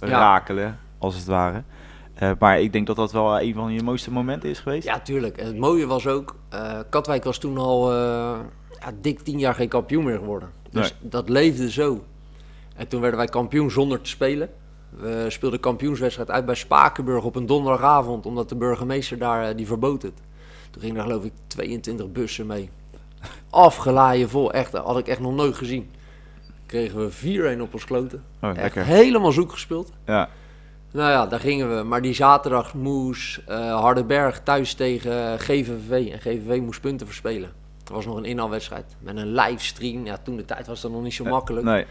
[0.08, 0.18] Ja.
[0.18, 1.62] rakelen, als het ware.
[2.14, 4.87] Eh, maar ik denk dat dat wel een van je mooiste momenten is geweest.
[4.87, 5.37] Ja, tuurlijk.
[5.37, 7.96] En het mooie was ook, eh, Katwijk was toen al eh,
[8.81, 10.48] ja, dik tien jaar geen kampioen meer geworden.
[10.70, 12.05] Dus dat leefde zo.
[12.77, 14.50] En toen werden wij kampioen zonder te spelen.
[14.90, 20.03] We speelden kampioenswedstrijd uit bij Spakenburg op een donderdagavond, omdat de burgemeester daar, die verbood
[20.03, 20.22] het.
[20.70, 22.70] Toen gingen er geloof ik 22 bussen mee.
[23.50, 25.90] Afgelaaien vol, echt, dat had ik echt nog nooit gezien.
[26.66, 28.22] Kregen we 4-1 op ons kloten.
[28.42, 28.85] Oh, Echt lekker.
[28.85, 29.92] helemaal zoek gespeeld.
[30.07, 30.29] Ja.
[30.94, 31.83] Nou ja, daar gingen we.
[31.83, 35.90] Maar die zaterdag moest eh Hardenberg thuis tegen GVV.
[36.12, 37.52] En GVV moest punten verspelen.
[37.78, 38.96] Het was nog een inhaalwedstrijd.
[38.98, 40.04] Met een livestream.
[40.07, 41.66] Ja, toen de tijd was dat nog niet zo makkelijk.
[41.66, 41.85] Nee.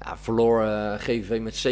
[0.00, 1.66] Ja, verloor eh, GVV met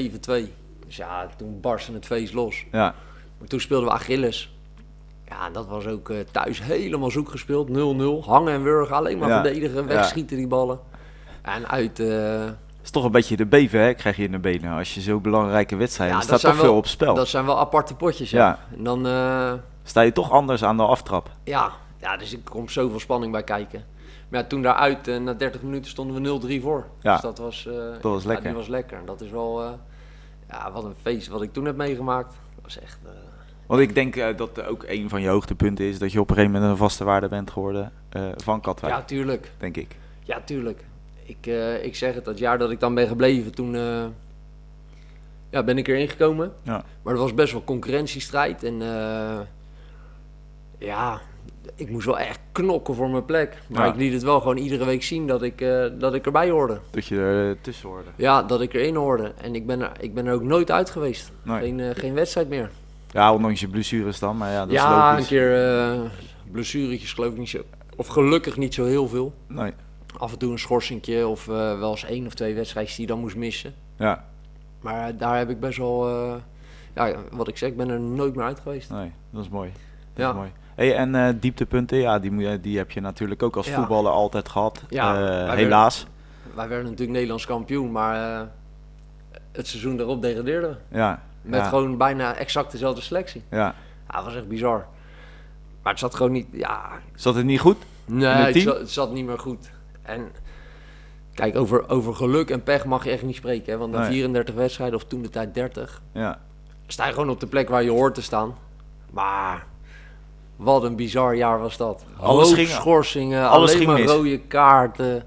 [0.49, 0.53] 7-2.
[0.87, 2.64] Dus ja, toen barstte het feest los.
[2.73, 2.94] Ja.
[3.38, 4.57] Maar toen speelden we Achilles.
[5.29, 7.68] Ja, dat was ook eh, thuis helemaal zoek gespeeld.
[7.68, 7.73] 0-0.
[8.27, 8.97] Hangen en wurgen.
[8.97, 9.42] Alleen maar Ja.
[9.42, 9.87] verdedigen.
[9.87, 10.79] Wegschieten die ballen.
[11.42, 12.03] En uit...
[12.88, 14.72] is toch een beetje de beven, hè, krijg je in de benen.
[14.72, 17.14] Als je zo belangrijke wedstrijden, Ja, er dat staat toch veel op spel.
[17.14, 18.38] dat zijn wel aparte potjes, ja.
[18.46, 18.77] Ja.
[18.77, 19.07] En dan...
[19.07, 21.31] eh, Sta je toch anders aan de aftrap.
[21.44, 23.85] Ja, ja, dus er komt zoveel spanning bij kijken.
[24.29, 26.87] Maar ja, toen daaruit, eh, na 30 minuten, stonden we 0-3 voor.
[27.01, 28.46] Ja, dus dat was, eh, dat was ja, lekker.
[28.46, 29.01] die was lekker.
[29.05, 29.62] Dat is wel,
[30.51, 32.29] ja, wat een feest wat ik toen heb meegemaakt.
[32.55, 32.98] Dat was echt,
[33.66, 36.55] Want ik denk dat ook een van je hoogtepunten is dat je op een gegeven
[36.55, 37.92] moment een vaste waarde bent geworden
[38.37, 39.53] van Katwijk, ja, tuurlijk.
[39.59, 39.96] denk ik.
[40.22, 40.85] Ja, tuurlijk.
[41.29, 44.05] Ik, eh, ik zeg het, dat jaar dat ik dan ben gebleven, toen eh,
[45.51, 46.53] ja, ben ik erin gekomen.
[46.62, 46.85] Ja.
[47.03, 48.64] Maar er was best wel concurrentiestrijd.
[48.64, 49.38] En eh,
[50.79, 51.21] ja,
[51.75, 53.59] ik moest wel echt knokken voor mijn plek.
[53.69, 53.93] Maar Ja.
[53.93, 55.59] ik liet het wel gewoon iedere week zien dat ik,
[55.99, 56.81] dat ik erbij hoorde.
[56.91, 58.09] Dat je er tussen hoorde.
[58.17, 59.33] Ja, dat ik erin hoorde.
[59.43, 61.33] En ik ben er, ik ben er ook nooit uit geweest.
[61.43, 61.59] Nee.
[61.61, 62.71] Geen, geen wedstrijd meer.
[63.11, 65.29] Ja, ondanks je blessures dan, maar ja, dat is ja, een logisch.
[65.29, 66.01] keer eh
[66.51, 67.62] blessuretjes geloof ik niet zo.
[67.97, 69.35] Of gelukkig niet zo heel veel.
[69.47, 69.73] Nee.
[70.16, 73.12] Af en toe een schorsingje of eh, wel eens één of twee wedstrijdjes die je
[73.12, 73.75] dan moest missen.
[73.97, 74.25] Ja,
[74.81, 76.35] Maar eh, daar heb ik best wel, eh,
[76.94, 78.90] ja, wat ik zeg, ik ben er nooit meer uit geweest.
[78.90, 79.73] nee, dat is mooi.
[80.14, 80.29] Dat Ja.
[80.31, 80.53] is mooi.
[80.75, 83.75] Hey, en dieptepunten, ja, die, moet je- die heb je natuurlijk ook als Ja.
[83.75, 84.83] voetballer altijd gehad.
[84.88, 85.12] Ja,
[85.47, 86.07] wij helaas.
[86.55, 88.49] Wij werden natuurlijk Nederlands kampioen, maar
[89.53, 90.97] het seizoen daarop degradeerden we.
[90.97, 91.23] Ja.
[91.42, 91.68] Met ja.
[91.68, 93.42] gewoon bijna exact dezelfde selectie.
[93.51, 93.75] Ja.
[94.09, 94.87] Ja, dat was echt bizar.
[95.83, 97.77] Maar het zat gewoon niet, ja, Zat het niet goed?
[98.05, 99.71] Nee, het zat niet meer goed.
[100.09, 100.33] En
[101.35, 103.73] kijk, over, over geluk en pech mag je echt niet spreken.
[103.73, 103.79] Hè?
[103.79, 104.09] Want na Nee.
[104.11, 106.38] 34 wedstrijden, of toen de tijd 30, Ja.
[106.87, 108.55] sta je gewoon op de plek waar je hoort te staan.
[109.11, 109.66] Maar
[110.57, 112.05] wat een bizar jaar was dat.
[112.16, 114.11] Alles ging- schorsingen, alles alleen ging maar mis.
[114.11, 115.25] rode kaarten,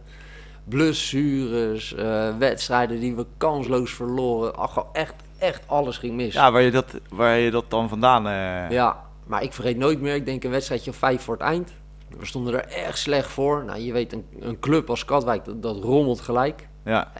[0.63, 4.55] blessures, eh, wedstrijden die we kansloos verloren.
[4.55, 6.33] Ach, echt, echt alles ging mis.
[6.33, 8.27] Ja, waar je dat, waar je dat dan vandaan...
[8.27, 10.15] eh, Ja, maar ik vergeet nooit meer.
[10.15, 11.71] Ik denk een wedstrijdje of vijf voor het eind.
[12.19, 13.63] We stonden er echt slecht voor.
[13.65, 16.67] Nou, je weet, een, een club als Katwijk, dat, dat rommelt gelijk.
[16.83, 17.11] ja.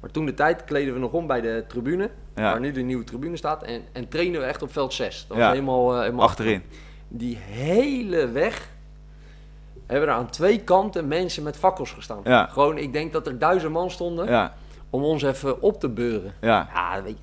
[0.00, 2.10] Maar toen de tijd kleden we nog om bij de tribune.
[2.34, 2.42] Ja.
[2.42, 3.62] Waar nu de nieuwe tribune staat.
[3.62, 5.24] En, en trainen we echt op veld 6.
[5.28, 5.42] Dat Ja.
[5.42, 6.62] was helemaal, eh, helemaal Achterin.
[7.08, 8.68] Die hele weg
[9.86, 12.20] hebben er aan twee kanten mensen met fakkels gestaan.
[12.24, 12.46] Ja.
[12.46, 14.54] Gewoon, ik denk dat er duizend man stonden Ja.
[14.92, 16.32] Om ons even op te beuren.
[16.40, 16.68] Ja.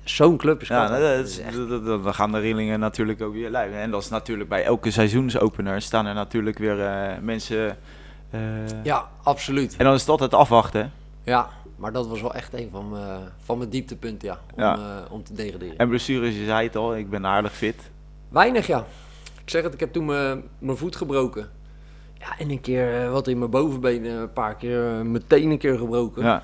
[0.04, 3.78] Zo'n club is Ja, dat is, echt- dan gaan de rillingen natuurlijk ook weer luiden.
[3.78, 7.76] En dat is natuurlijk bij elke seizoensopener staan er natuurlijk weer eh, mensen...
[8.30, 8.40] eh,
[8.82, 9.76] ja, absoluut.
[9.76, 10.92] En dan is het altijd afwachten.
[11.24, 14.38] Ja, maar dat was wel echt een van mijn, van mijn dieptepunten, ja.
[14.54, 14.74] Om, Ja.
[14.76, 15.78] eh, om te degraderen.
[15.78, 17.90] En blessures, je zei het al, ik ben aardig fit.
[18.28, 18.84] Weinig, ja.
[19.42, 21.48] Ik zeg het, ik heb toen mijn mijn voet gebroken.
[22.18, 25.78] Ja, en een keer wat in mijn bovenbeen, eh, een paar keer meteen een keer
[25.78, 26.22] gebroken.
[26.22, 26.42] Ja.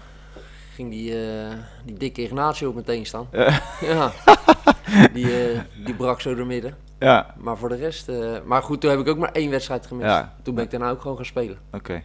[0.77, 1.53] Ging die, eh,
[1.85, 3.27] die dikke Ignacio op meteen staan.
[3.33, 3.61] Ja.
[3.81, 4.11] Ja.
[5.13, 6.77] die, eh, die brak zo door midden.
[6.99, 8.09] Ja, Maar voor de rest...
[8.09, 10.09] eh, maar goed, toen heb ik ook maar één wedstrijd gemist.
[10.09, 10.35] Ja.
[10.43, 11.59] Toen ben ik daarna ook gewoon gaan spelen.
[11.73, 12.03] oké.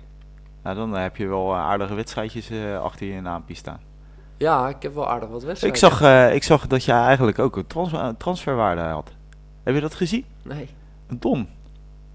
[0.63, 2.49] Nou, dan heb je wel aardige wedstrijdjes
[2.83, 3.79] achter je naampje staan.
[4.37, 5.79] Ja, ik heb wel aardig wat Ik wedstrijden.
[5.79, 9.11] zag, eh, ik zag dat jij eigenlijk ook een trans een transferwaarde had.
[9.63, 10.25] Heb je dat gezien?
[10.43, 10.69] Nee,
[11.07, 11.47] Een ton.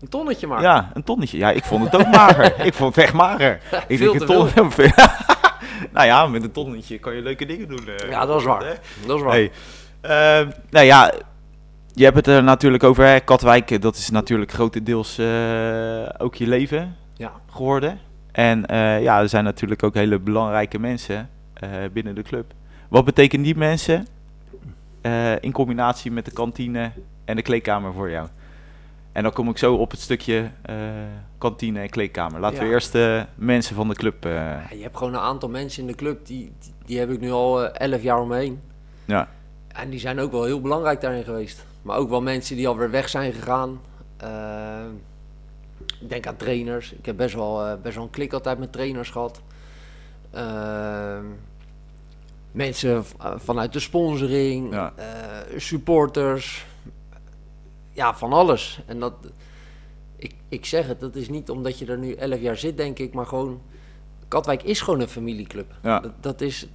[0.00, 0.60] een tonnetje maar.
[0.62, 1.38] Ja, een tonnetje.
[1.38, 2.60] Ja, ik vond het ook mager.
[2.66, 3.60] Ik vond het echt mager.
[3.88, 4.70] Ik Veel denk te een ton.
[5.92, 7.88] nou ja, met een tonnetje kan je leuke dingen doen.
[7.88, 8.10] eh.
[8.10, 8.64] Ja, dat is waar.
[8.64, 8.74] Hè?
[9.06, 9.32] Dat is waar.
[9.32, 9.50] Hey,
[10.00, 11.12] ehm, nou ja,
[11.94, 13.04] je hebt het er natuurlijk over.
[13.06, 13.20] Hè?
[13.20, 17.32] Katwijk, eh, dat is natuurlijk grotendeels eh ook je leven Ja.
[17.50, 17.98] geworden.
[18.32, 18.64] En
[19.02, 21.28] ja, er zijn natuurlijk ook hele belangrijke mensen
[21.92, 22.52] binnen de club.
[22.88, 24.06] Wat betekenen die mensen
[25.40, 26.90] in combinatie met de kantine
[27.24, 28.28] en de kleedkamer voor jou?
[29.16, 30.76] En dan kom ik zo op het stukje eh,
[31.38, 32.40] kantine en kleedkamer.
[32.40, 34.24] Laten we eerst de mensen van de club.
[34.24, 37.10] eh, Ja, je hebt gewoon een aantal mensen in de club, die, die, die heb
[37.10, 38.60] ik nu al eh, elf jaar om me heen.
[39.04, 39.28] ja,
[39.68, 41.64] En die zijn ook wel heel belangrijk daarin geweest.
[41.82, 43.80] Maar ook wel mensen die alweer weg zijn gegaan.
[46.00, 46.92] Ik denk aan trainers.
[46.92, 49.40] Ik heb best wel, best wel een klik altijd met trainers gehad.
[50.30, 51.18] Eh,
[52.52, 53.04] mensen
[53.36, 54.92] vanuit de sponsoring, Ja.
[55.56, 56.66] supporters.
[57.96, 58.80] Ja, van alles.
[58.86, 59.12] En dat,
[60.16, 62.98] ik, ik zeg het, dat is niet omdat je er nu elf jaar zit, denk
[62.98, 63.60] ik, maar gewoon.
[64.28, 65.74] Katwijk is gewoon een familieclub.
[65.82, 66.00] Ja.
[66.00, 66.66] Dat, dat is.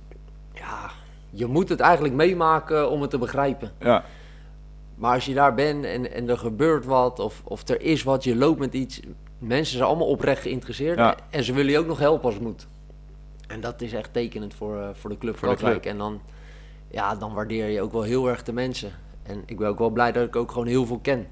[0.53, 0.91] Ja,
[1.29, 3.71] je moet het eigenlijk meemaken om het te begrijpen.
[3.79, 4.03] Ja,
[4.95, 8.23] Maar als je daar bent en, en er gebeurt wat, of, of er is wat,
[8.23, 8.99] je loopt met iets.
[9.37, 10.97] Mensen zijn allemaal oprecht geïnteresseerd.
[10.97, 11.15] Ja.
[11.29, 12.67] En ze willen je ook nog helpen als het moet.
[13.47, 15.85] En dat is echt tekenend voor, eh, voor de club Voor de Katwijk.
[15.85, 16.21] En dan,
[16.91, 18.91] ja, dan waardeer je ook wel heel erg de mensen.
[19.23, 21.27] En ik ben ook wel blij dat ik ook gewoon heel veel ken.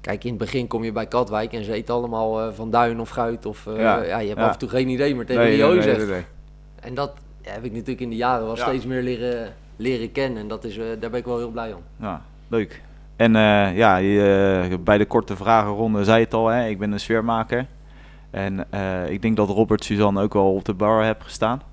[0.00, 3.00] Kijk, in het begin kom je bij Katwijk en ze eten allemaal eh, van Duin
[3.00, 3.46] of Guit.
[3.46, 4.46] Of, eh, Ja, ja, je hebt ja.
[4.46, 6.06] af en toe geen idee meer tegen nee, wie je nee, hooi nee, zegt.
[6.08, 6.24] nee, nee.
[6.80, 8.62] En dat heb ik natuurlijk in de jaren wel Ja.
[8.62, 10.38] steeds meer leren, leren kennen.
[10.42, 11.80] En dat is, eh, daar ben ik wel heel blij om.
[11.96, 12.82] Ja, leuk.
[13.16, 17.00] En eh, ja, je, bij de korte vragenronde zei het al, hè, ik ben een
[17.00, 17.66] sfeermaker.
[18.30, 21.62] En eh, ik denk dat Robert Suzanne ook wel op de bar heeft gestaan.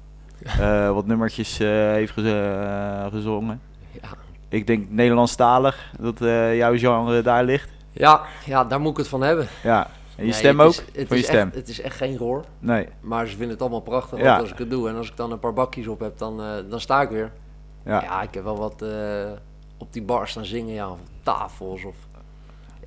[0.60, 3.62] Eh, wat nummertjes eh, heeft gez- gezongen.
[4.02, 4.10] Ja,
[4.52, 7.70] Ik denk Nederlandstalig, dat eh, jouw genre daar ligt.
[7.92, 9.48] ja, ja, daar moet ik het van hebben.
[9.64, 10.70] Ja, en je Nee, stem ook?
[10.70, 11.48] is- het Van je is stem?
[11.48, 12.44] Echt, het is echt geen gehoor.
[12.60, 14.38] Nee, Maar ze vinden het allemaal prachtig Ja.
[14.38, 14.90] als ik het doe.
[14.90, 17.32] En als ik dan een paar bakjes op heb, dan, eh, dan sta ik weer.
[17.86, 18.02] ja.
[18.04, 19.32] Ja, ik heb wel wat eh,
[19.78, 20.74] op die bar staan zingen.
[20.74, 21.84] Ja, of tafels.
[21.86, 21.96] Of...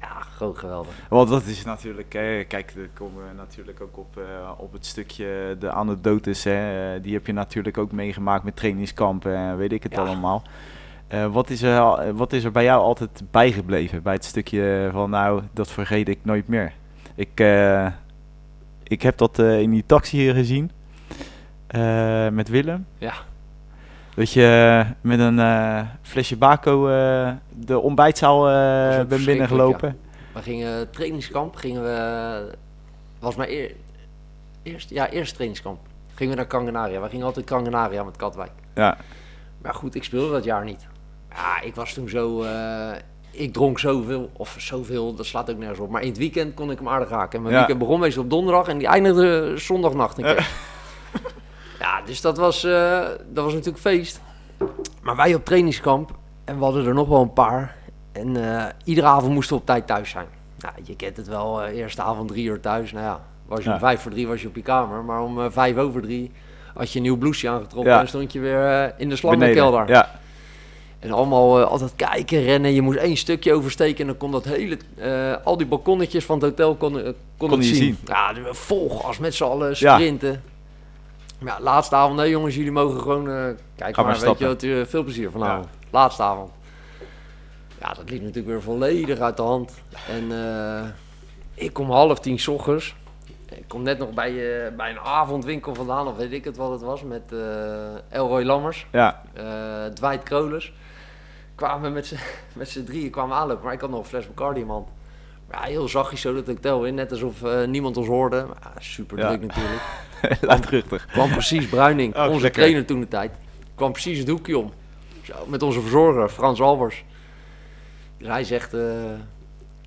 [0.01, 0.93] Ja, gewoon geweldig.
[1.09, 2.09] Want dat is natuurlijk,
[2.49, 4.19] kijk, daar komen we natuurlijk ook op,
[4.57, 6.45] op het stukje de anekdotes.
[6.45, 10.01] Hè, die heb je natuurlijk ook meegemaakt met trainingskampen en weet ik het Ja.
[10.01, 10.43] allemaal.
[11.09, 14.89] Eh, wat, is er, al- wat is er bij jou altijd bijgebleven bij het stukje
[14.93, 16.73] van nou, dat vergeet ik nooit meer?
[17.15, 17.87] Ik, eh,
[18.83, 20.71] ik heb dat eh, in die taxi hier gezien
[21.67, 22.87] eh, met Willem.
[22.99, 23.13] Ja.
[24.15, 29.99] Dat je met een eh, flesje bako eh, de ontbijtzaal eh bent binnengelopen.
[30.33, 32.57] We gingen trainingskamp, gingen we...
[33.19, 33.73] was mijn eer,
[34.63, 35.79] eerst, ja, eerste trainingskamp.
[36.15, 37.01] Gingen we naar Kangenaria.
[37.01, 38.51] We gingen altijd Kangenaria met Katwijk.
[38.75, 38.97] Ja.
[39.63, 40.87] Maar goed, ik speelde dat jaar niet.
[41.35, 42.43] Ja, ik was toen zo...
[42.43, 42.91] eh,
[43.31, 45.91] ik dronk zoveel, of zoveel, dat slaat ook nergens op.
[45.91, 47.33] Maar in het weekend kon ik hem aardig raken.
[47.37, 47.59] En mijn Ja.
[47.61, 50.49] weekend begon meestal op donderdag en die eindigde zondagnacht een keer.
[51.81, 54.21] ja, dus dat was, eh, dat was natuurlijk feest.
[55.03, 56.11] Maar wij op trainingskamp,
[56.45, 57.77] en we hadden er nog wel een paar.
[58.13, 60.27] En eh, iedere avond moesten we op tijd thuis zijn.
[60.59, 62.93] Nou, je kent het wel, eerste avond drie uur thuis.
[62.93, 63.73] Nou ja, was je Ja.
[63.75, 65.05] om vijf voor drie was je op je kamer.
[65.05, 66.33] Maar om vijf over drie
[66.75, 68.01] had je een nieuw blouseje aangetrokken Ja.
[68.01, 69.89] en stond je weer in de slangenkelder.
[69.89, 70.11] Ja,
[71.05, 72.73] En allemaal eh, altijd kijken, rennen.
[72.73, 76.39] Je moest één stukje oversteken en dan kon dat hele, eh, al die balkonnetjes van
[76.39, 77.75] het hotel kon, eh, kon, zien.
[77.75, 77.99] zien.
[78.05, 80.43] Ja, vol gas met z'n allen sprinten.
[81.39, 83.35] Maar ja, laatste avond, nee jongens, jullie mogen gewoon, eh
[83.77, 85.67] kijk Ga maar maar, weet je wat, veel plezier vanavond.
[85.91, 86.51] Laatste avond.
[87.81, 89.73] Ja, dat liep natuurlijk weer volledig uit de hand.
[90.09, 90.33] En
[91.55, 92.95] ik kom half tien 's ochtends.
[93.51, 94.33] Ik kom net nog bij,
[94.77, 98.87] bij een avondwinkel vandaan, of weet ik het wat het was, met eh Elroy Lammers
[98.93, 100.73] ja, eh Dwight Krolers.
[101.55, 101.95] Kwamen we
[102.55, 104.89] met z'n- drieën kwamen aanlopen, maar ik had nog een fles Bacardi in mijn hand.
[105.51, 108.47] Maar ja, heel zachtjes zo dat hotel in, net alsof eh, niemand ons hoorde.
[108.47, 109.29] Maar, super Ja.
[109.29, 109.83] druk natuurlijk.
[110.41, 111.07] luidruchtig.
[111.07, 112.61] Kwam precies Bruining, Oh, onze lekker.
[112.63, 113.33] trainer toen de tijd.
[113.75, 114.73] Kwam precies het hoekje om.
[115.23, 117.05] Zo, met onze verzorger, Frans Albers.
[118.19, 119.19] Dus hij zegt, eh, ik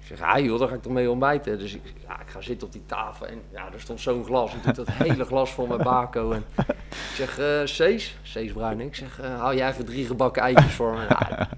[0.08, 1.60] zeg, ja joh, daar ga ik toch mee ontbijten.
[1.60, 4.54] Dus ik, ja, ik ga zitten op die tafel en ja, er stond zo'n glas.
[4.54, 6.32] Ik doe dat hele glas vol met bako.
[6.32, 6.76] En ik
[7.16, 10.94] zeg, eh Cees, Cees Bruining, ik zeg, eh, hou jij even drie gebakken eitjes voor
[10.94, 11.06] me.
[11.10, 11.50] Ja,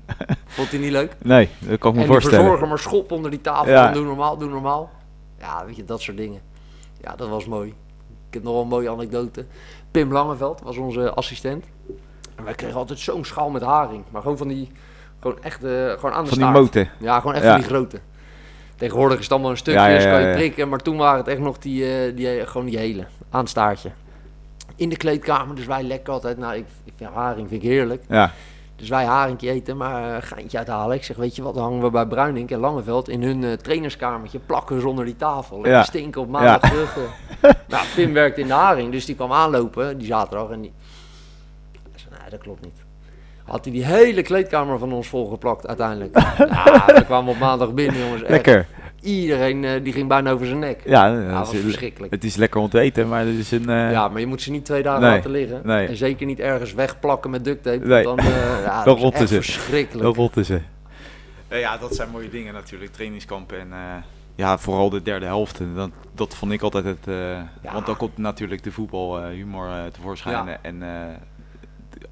[0.46, 1.16] vond hij niet leuk.
[1.24, 2.40] Nee, dat kan ik me En voorstellen.
[2.40, 3.72] verzorger maar schop onder die tafel.
[3.72, 3.84] Ja.
[3.84, 4.90] van, Doe normaal, doe normaal.
[5.40, 6.42] Ja, weet je, dat soort dingen.
[7.02, 7.70] Ja, dat was mooi.
[8.28, 9.46] Ik heb nog wel een mooie anekdote.
[9.92, 11.66] Pim Langeveld was onze assistent.
[12.36, 14.04] En wij kregen altijd zo'n schaal met haring.
[14.12, 14.72] Maar gewoon van die,
[15.20, 16.90] gewoon echt, eh, gewoon aan de Van die moten.
[17.00, 17.52] Ja, gewoon echt Ja.
[17.52, 18.00] van die grote.
[18.80, 20.34] Tegenwoordig is het allemaal een stukje, Ja, ja, ja, kan je ja.
[20.36, 20.70] prikken.
[20.70, 23.50] Maar toen waren het echt nog die, eh, die, eh, gewoon die hele, aan het
[23.50, 23.92] staartje.
[24.76, 26.38] In de kleedkamer, dus wij lekker altijd.
[26.38, 28.04] Nou, ik, ik vind haring vind ik heerlijk.
[28.08, 28.32] Ja,
[28.76, 30.96] Dus wij haringje eten, maar een geintje uithalen.
[30.96, 33.52] Ik zeg, weet je wat, dan hangen we bij Bruinink en Langeveld in hun eh,
[33.54, 34.40] trainerskamertje.
[34.40, 35.56] Plakken ze onder die tafel.
[35.56, 35.84] Lekker Ja.
[35.84, 36.98] stinken op maandag terug.
[37.42, 37.52] eh.
[37.68, 40.50] nou, Pim werkte in de haring, dus die kwam aanlopen, die zaterdag.
[40.50, 40.74] En die...
[41.96, 42.84] Zei, nee, dat klopt niet.
[43.50, 46.18] Had hij die hele kleedkamer van ons volgeplakt uiteindelijk.
[46.38, 48.22] ja, we kwamen op maandag binnen, jongens.
[48.22, 48.32] Echt.
[48.32, 48.66] lekker.
[49.02, 50.82] Iedereen eh, die ging bijna over zijn nek.
[50.86, 52.14] Ja, Ja, dat is- verschrikkelijk.
[52.14, 53.70] het is lekker om te eten, maar het is een...
[53.70, 55.62] eh, Ja, maar je moet ze niet twee dagen Nee, laten liggen.
[55.64, 55.88] nee.
[55.88, 57.86] En zeker niet ergens wegplakken met duct tape.
[57.88, 58.04] Nee.
[58.04, 58.26] Dan, eh,
[58.64, 59.36] ja, dat is ze.
[59.36, 60.06] verschrikkelijk.
[60.06, 60.60] Dat rotten ze.
[61.48, 63.68] ja, dat zijn mooie dingen natuurlijk, trainingskampen en...
[63.72, 63.78] eh,
[64.36, 65.60] ja, vooral de derde helft.
[65.60, 67.08] En Dat, dat vond ik altijd het...
[67.08, 67.16] eh,
[67.62, 67.74] Ja.
[67.74, 70.46] Want dan komt natuurlijk de voetbalhumor tevoorschijn.
[70.48, 70.58] Ja.
[70.62, 70.90] En eh,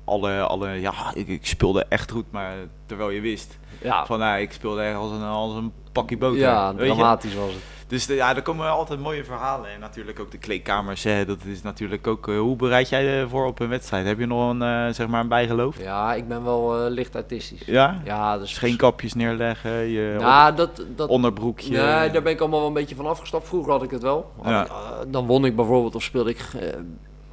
[0.05, 0.69] alle, alle...
[0.69, 2.53] Ja, ik, ik speelde echt goed, maar
[2.85, 3.57] terwijl je wist...
[3.81, 6.39] Ja, Van, nou, ik speelde echt als een, als een pakje boter.
[6.39, 6.93] ja weet je?
[6.93, 7.61] dramatisch was het.
[7.87, 9.69] Dus de, ja, er komen altijd mooie verhalen.
[9.71, 11.03] En natuurlijk ook de kleedkamers.
[11.03, 12.27] Hè, dat is natuurlijk ook...
[12.27, 14.05] eh, hoe bereid jij je voor op een wedstrijd?
[14.05, 15.81] Heb je nog een, eh, zeg maar een bijgeloof?
[15.81, 17.61] Ja, ik ben wel eh, licht autistisch.
[17.65, 18.01] Ja?
[18.05, 21.69] Ja, dus geen kapjes neerleggen, je Nou, dat, dat, onderbroekje.
[21.77, 23.47] nee, daar ben ik allemaal wel een beetje van afgestapt.
[23.47, 24.31] Vroeger had ik het wel.
[24.41, 24.63] Had Ja.
[24.63, 24.71] ik,
[25.13, 26.45] dan won ik bijvoorbeeld of speelde ik,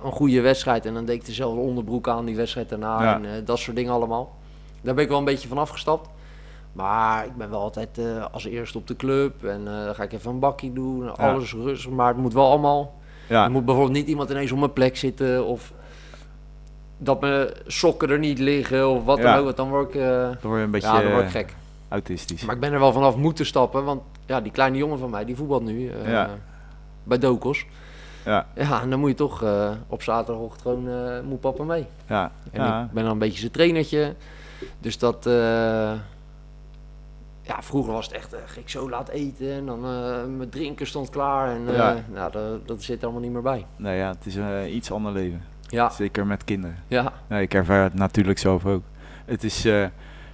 [0.05, 0.87] een goede wedstrijd.
[0.87, 3.03] En dan deed ik dezelfde onderbroek aan die wedstrijd daarna.
[3.03, 3.15] Ja.
[3.15, 4.37] En eh, dat soort dingen allemaal.
[4.83, 6.09] Daar ben ik wel een beetje van afgestapt.
[6.73, 9.45] Maar ik ben wel altijd eh, als eerste op de club.
[9.45, 11.17] En eh, dan ga ik even een bakkie doen.
[11.17, 11.91] Alles rustig.
[11.91, 12.95] Maar het moet wel allemaal.
[13.29, 15.45] Ja, Er moet bijvoorbeeld niet iemand ineens op mijn plek zitten.
[15.47, 15.73] Of
[16.99, 18.89] dat mijn sokken er niet liggen.
[18.91, 19.25] Of wat Ja.
[19.25, 19.45] dan ook.
[19.45, 21.55] Want dan word ik, eh, dan word je een beetje ja, dan word ik gek.
[21.89, 22.45] autistisch.
[22.45, 23.85] Maar ik ben er wel vanaf moeten stappen.
[23.85, 25.91] Want ja, die kleine jongen van mij, die voetbalt nu.
[26.07, 26.31] Ja.
[27.05, 27.67] Bij Dokos.
[28.25, 31.87] Ja, Ja, en dan moet je toch eh, op zaterdagochtend gewoon, eh, moet papa mee.
[32.09, 32.83] ja, En ja.
[32.83, 34.15] ik ben dan een beetje zijn trainertje.
[34.81, 35.93] Dus dat, eh,
[37.43, 39.81] ja, vroeger was het echt, ik zo laat eten en dan
[40.37, 41.49] mijn drinken stond klaar.
[41.51, 41.97] En Ja.
[42.13, 43.67] nou, dat, dat zit er allemaal niet meer bij.
[43.77, 45.43] Nee, ja, het is een iets ander leven.
[45.69, 46.77] Ja, Zeker met kinderen.
[46.89, 48.83] ja, Nee, ik ervaar het natuurlijk zelf ook.
[49.25, 49.67] Het is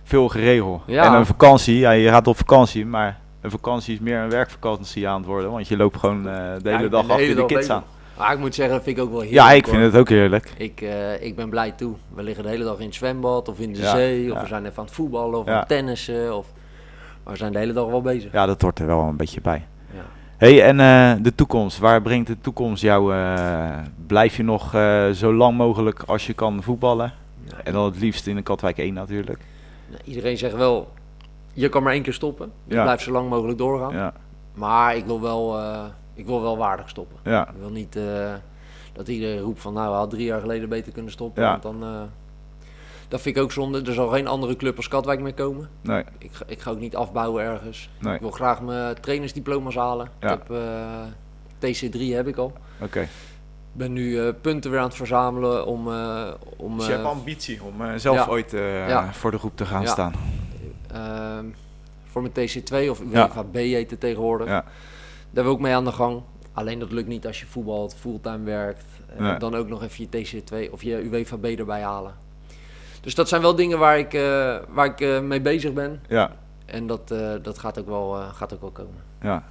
[0.03, 0.83] veel geregeld.
[0.87, 1.05] Ja.
[1.05, 5.09] En een vakantie, ja, je gaat op vakantie, maar een vakantie is meer een werkvakantie
[5.09, 5.50] aan het worden.
[5.50, 7.74] Want je loopt gewoon eh, de hele dag de achter hele de kids bezig.
[7.74, 7.85] aan.
[8.18, 9.42] Maar ik moet zeggen, dat vind ik ook wel heerlijk.
[9.46, 9.85] Ja, ik vind hoor.
[9.85, 10.53] het ook heerlijk.
[10.57, 11.94] Ik, eh, ik ben blij toe.
[12.14, 14.31] We liggen de hele dag in het zwembad of in de Ja, zee.
[14.31, 14.42] Of ja.
[14.42, 16.37] we zijn even aan het voetballen of aan het tennissen.
[16.37, 16.46] Of...
[17.24, 18.33] Maar we zijn de hele dag wel bezig.
[18.33, 19.66] Ja, dat hoort er wel een beetje bij.
[20.37, 21.79] Hey, en eh, de toekomst.
[21.79, 23.14] Waar brengt de toekomst jou?
[24.07, 24.70] blijf je nog
[25.14, 27.12] zo lang mogelijk als je kan voetballen?
[27.64, 29.40] En dan het liefst in de Katwijk 1 natuurlijk.
[29.88, 30.88] Nou, iedereen zegt wel,
[31.53, 32.53] je kan maar één keer stoppen.
[32.65, 32.83] Dus Ja.
[32.83, 33.93] blijf zo lang mogelijk doorgaan.
[33.93, 34.13] Ja,
[34.55, 35.85] Maar ik wil wel, eh,
[36.15, 37.17] ik wil wel waardig stoppen.
[37.25, 38.33] ja, Ik wil niet eh,
[38.93, 41.43] dat iedereen roept van nou, we hadden drie jaar geleden beter kunnen stoppen.
[41.43, 42.01] Want dan, eh,
[43.09, 43.83] dat vind ik ook zonde.
[43.83, 45.69] Er zal geen andere club als Katwijk meer komen.
[45.81, 47.91] nee, Ik, ga- ik ga ook niet afbouwen ergens.
[47.99, 48.15] nee.
[48.15, 50.07] Ik wil graag mijn trainersdiploma's halen.
[50.21, 50.59] Ik heb, eh,
[51.59, 52.53] TC3 heb ik al.
[52.81, 53.01] Oké.
[53.01, 53.09] Ik
[53.77, 55.89] ben nu punten weer aan het verzamelen om...
[56.57, 58.27] om Dus je hebt ambitie om zelf ja.
[58.27, 59.13] ooit Ja.
[59.13, 59.89] voor de groep te gaan Ja.
[59.89, 60.13] staan.
[60.92, 61.44] Ehm,
[62.05, 63.00] voor mijn TC2 of.
[63.00, 64.46] UEFA B heet het tegenwoordig.
[64.48, 64.64] Ja.
[65.31, 66.22] Daar wil ik mee aan de gang.
[66.53, 68.85] Alleen dat lukt niet als je voetbalt, fulltime werkt.
[69.18, 69.37] Nee.
[69.38, 72.14] Dan ook nog even je TC2 of je UEFA B erbij halen.
[73.00, 76.00] Dus dat zijn wel dingen waar ik, eh, waar ik eh, mee bezig ben.
[76.09, 76.31] Ja,
[76.64, 79.03] En dat, eh, dat gaat, ook wel, gaat ook wel komen.
[79.22, 79.42] ja.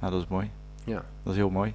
[0.00, 0.50] ja, dat is mooi.
[0.84, 1.02] Ja.
[1.22, 1.74] Dat is heel mooi.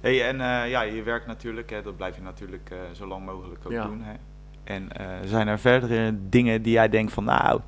[0.00, 0.36] Hey, en
[0.68, 3.84] ja, je werkt natuurlijk, hè, dat blijf je natuurlijk zo lang mogelijk ook Ja.
[3.84, 4.02] doen.
[4.02, 4.12] Hè.
[4.64, 4.88] En
[5.28, 7.60] zijn er verdere dingen die jij denkt van, nou,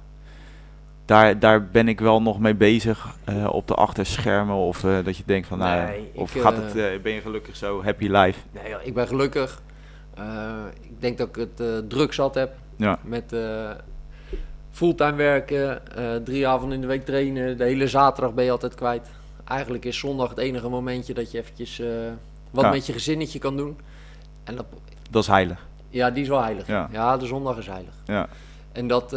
[1.12, 4.54] daar, daar ben ik wel nog mee bezig eh, op de achterschermen?
[4.56, 7.20] Of eh, dat je denkt van, nou, Nee, of ik, gaat het, eh, ben je
[7.20, 8.40] gelukkig zo, happy life?
[8.50, 9.62] Nee, ik ben gelukkig.
[10.80, 12.54] Ik denk dat ik het druk zat heb.
[12.76, 13.34] Ja, Met
[14.70, 15.82] fulltime werken,
[16.24, 17.56] drie avonden in de week trainen.
[17.58, 19.08] De hele zaterdag ben je altijd kwijt.
[19.44, 21.82] Eigenlijk is zondag het enige momentje dat je eventjes
[22.50, 22.70] wat Ja.
[22.70, 23.78] met je gezinnetje kan doen.
[24.44, 24.66] En dat,
[25.10, 25.66] dat is heilig.
[25.88, 26.66] ja, die is wel heilig.
[26.66, 26.88] Ja.
[26.92, 27.94] Ja, de zondag is heilig.
[28.04, 28.28] Ja,
[28.72, 29.12] En dat,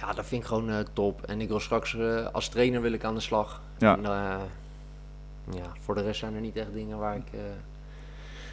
[0.00, 1.22] ja, dat vind ik gewoon eh, top.
[1.22, 3.60] En ik wil straks eh, als trainer wil ik aan de slag.
[3.78, 3.96] Ja.
[3.96, 4.34] En, eh,
[5.54, 7.26] ja, voor de rest zijn er niet echt dingen waar ik,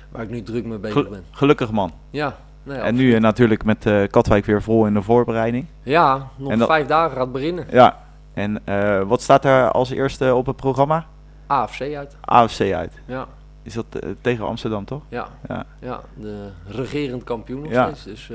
[0.10, 1.24] waar ik nu druk mee bezig Gel- ben.
[1.32, 1.92] gelukkig man.
[2.10, 5.66] Ja, nou ja, en nu natuurlijk met Katwijk weer vol in de voorbereiding.
[5.84, 7.66] ja nog en vijf dagen gaat beginnen.
[7.72, 8.00] Ja,
[8.34, 8.62] en
[9.08, 11.06] wat staat er als eerste op het programma?
[11.48, 12.16] AFC uit.
[12.22, 12.94] AFC uit.
[13.06, 13.28] Ja,
[13.64, 13.86] Is dat
[14.22, 15.02] tegen Amsterdam toch?
[15.10, 15.66] ja, Ja.
[15.80, 17.94] ja, de regerend kampioen nog Ja.
[17.94, 18.04] steeds.
[18.04, 18.32] Dus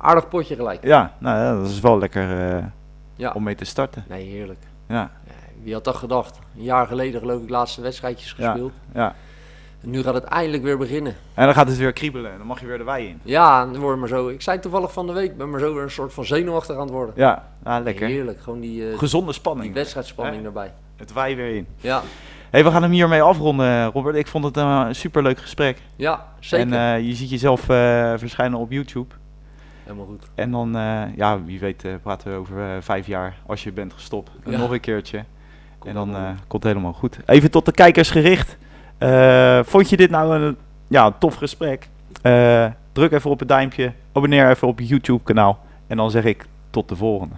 [0.00, 0.84] aardig potje gelijk.
[0.84, 2.64] Ja, nou ja, dat is wel lekker eh,
[3.16, 4.04] Ja, om mee te starten.
[4.08, 4.58] nee, heerlijk.
[4.88, 5.10] Ja,
[5.62, 6.38] wie had dat gedacht?
[6.56, 8.72] Een jaar geleden geloof ik laatste wedstrijdjes gespeeld.
[8.94, 9.14] ja.
[9.82, 11.14] En nu gaat het eindelijk weer beginnen.
[11.34, 13.20] En dan gaat het weer kriebelen en dan mag je weer de wei in.
[13.22, 14.28] Ja, dan word maar zo.
[14.28, 16.80] Ik zei toevallig van de week, ben maar zo weer een soort van zenuwachtig aan
[16.82, 17.14] het worden.
[17.16, 18.06] Ja, ah, lekker.
[18.06, 19.74] Heerlijk, gewoon die, eh, Gezonde die spanning.
[19.74, 20.46] wedstrijdspanning Hè?
[20.46, 20.72] erbij.
[20.96, 21.66] Het wei weer in.
[21.76, 22.02] Ja,
[22.50, 24.16] hey, we gaan hem hiermee afronden, Robert.
[24.16, 25.82] Ik vond het een superleuk gesprek.
[25.96, 26.72] ja zeker.
[26.72, 27.60] En eh, je ziet jezelf
[28.16, 29.14] verschijnen op YouTube.
[29.90, 30.30] Helemaal goed.
[30.34, 33.72] En dan, eh, ja, wie weet, eh, praten we over eh, vijf jaar als je
[33.72, 34.30] bent gestopt.
[34.44, 34.58] Ja.
[34.58, 35.24] nog een keertje.
[35.78, 37.18] Komt en dan komt het helemaal goed.
[37.26, 38.56] Even tot de kijkers gericht.
[39.68, 40.56] Vond je dit nou een
[40.88, 41.88] ja, tof gesprek?
[42.92, 43.92] Druk even op het duimpje.
[44.12, 45.58] Abonneer even op YouTube kanaal.
[45.86, 47.34] En dan zeg ik tot de volgende.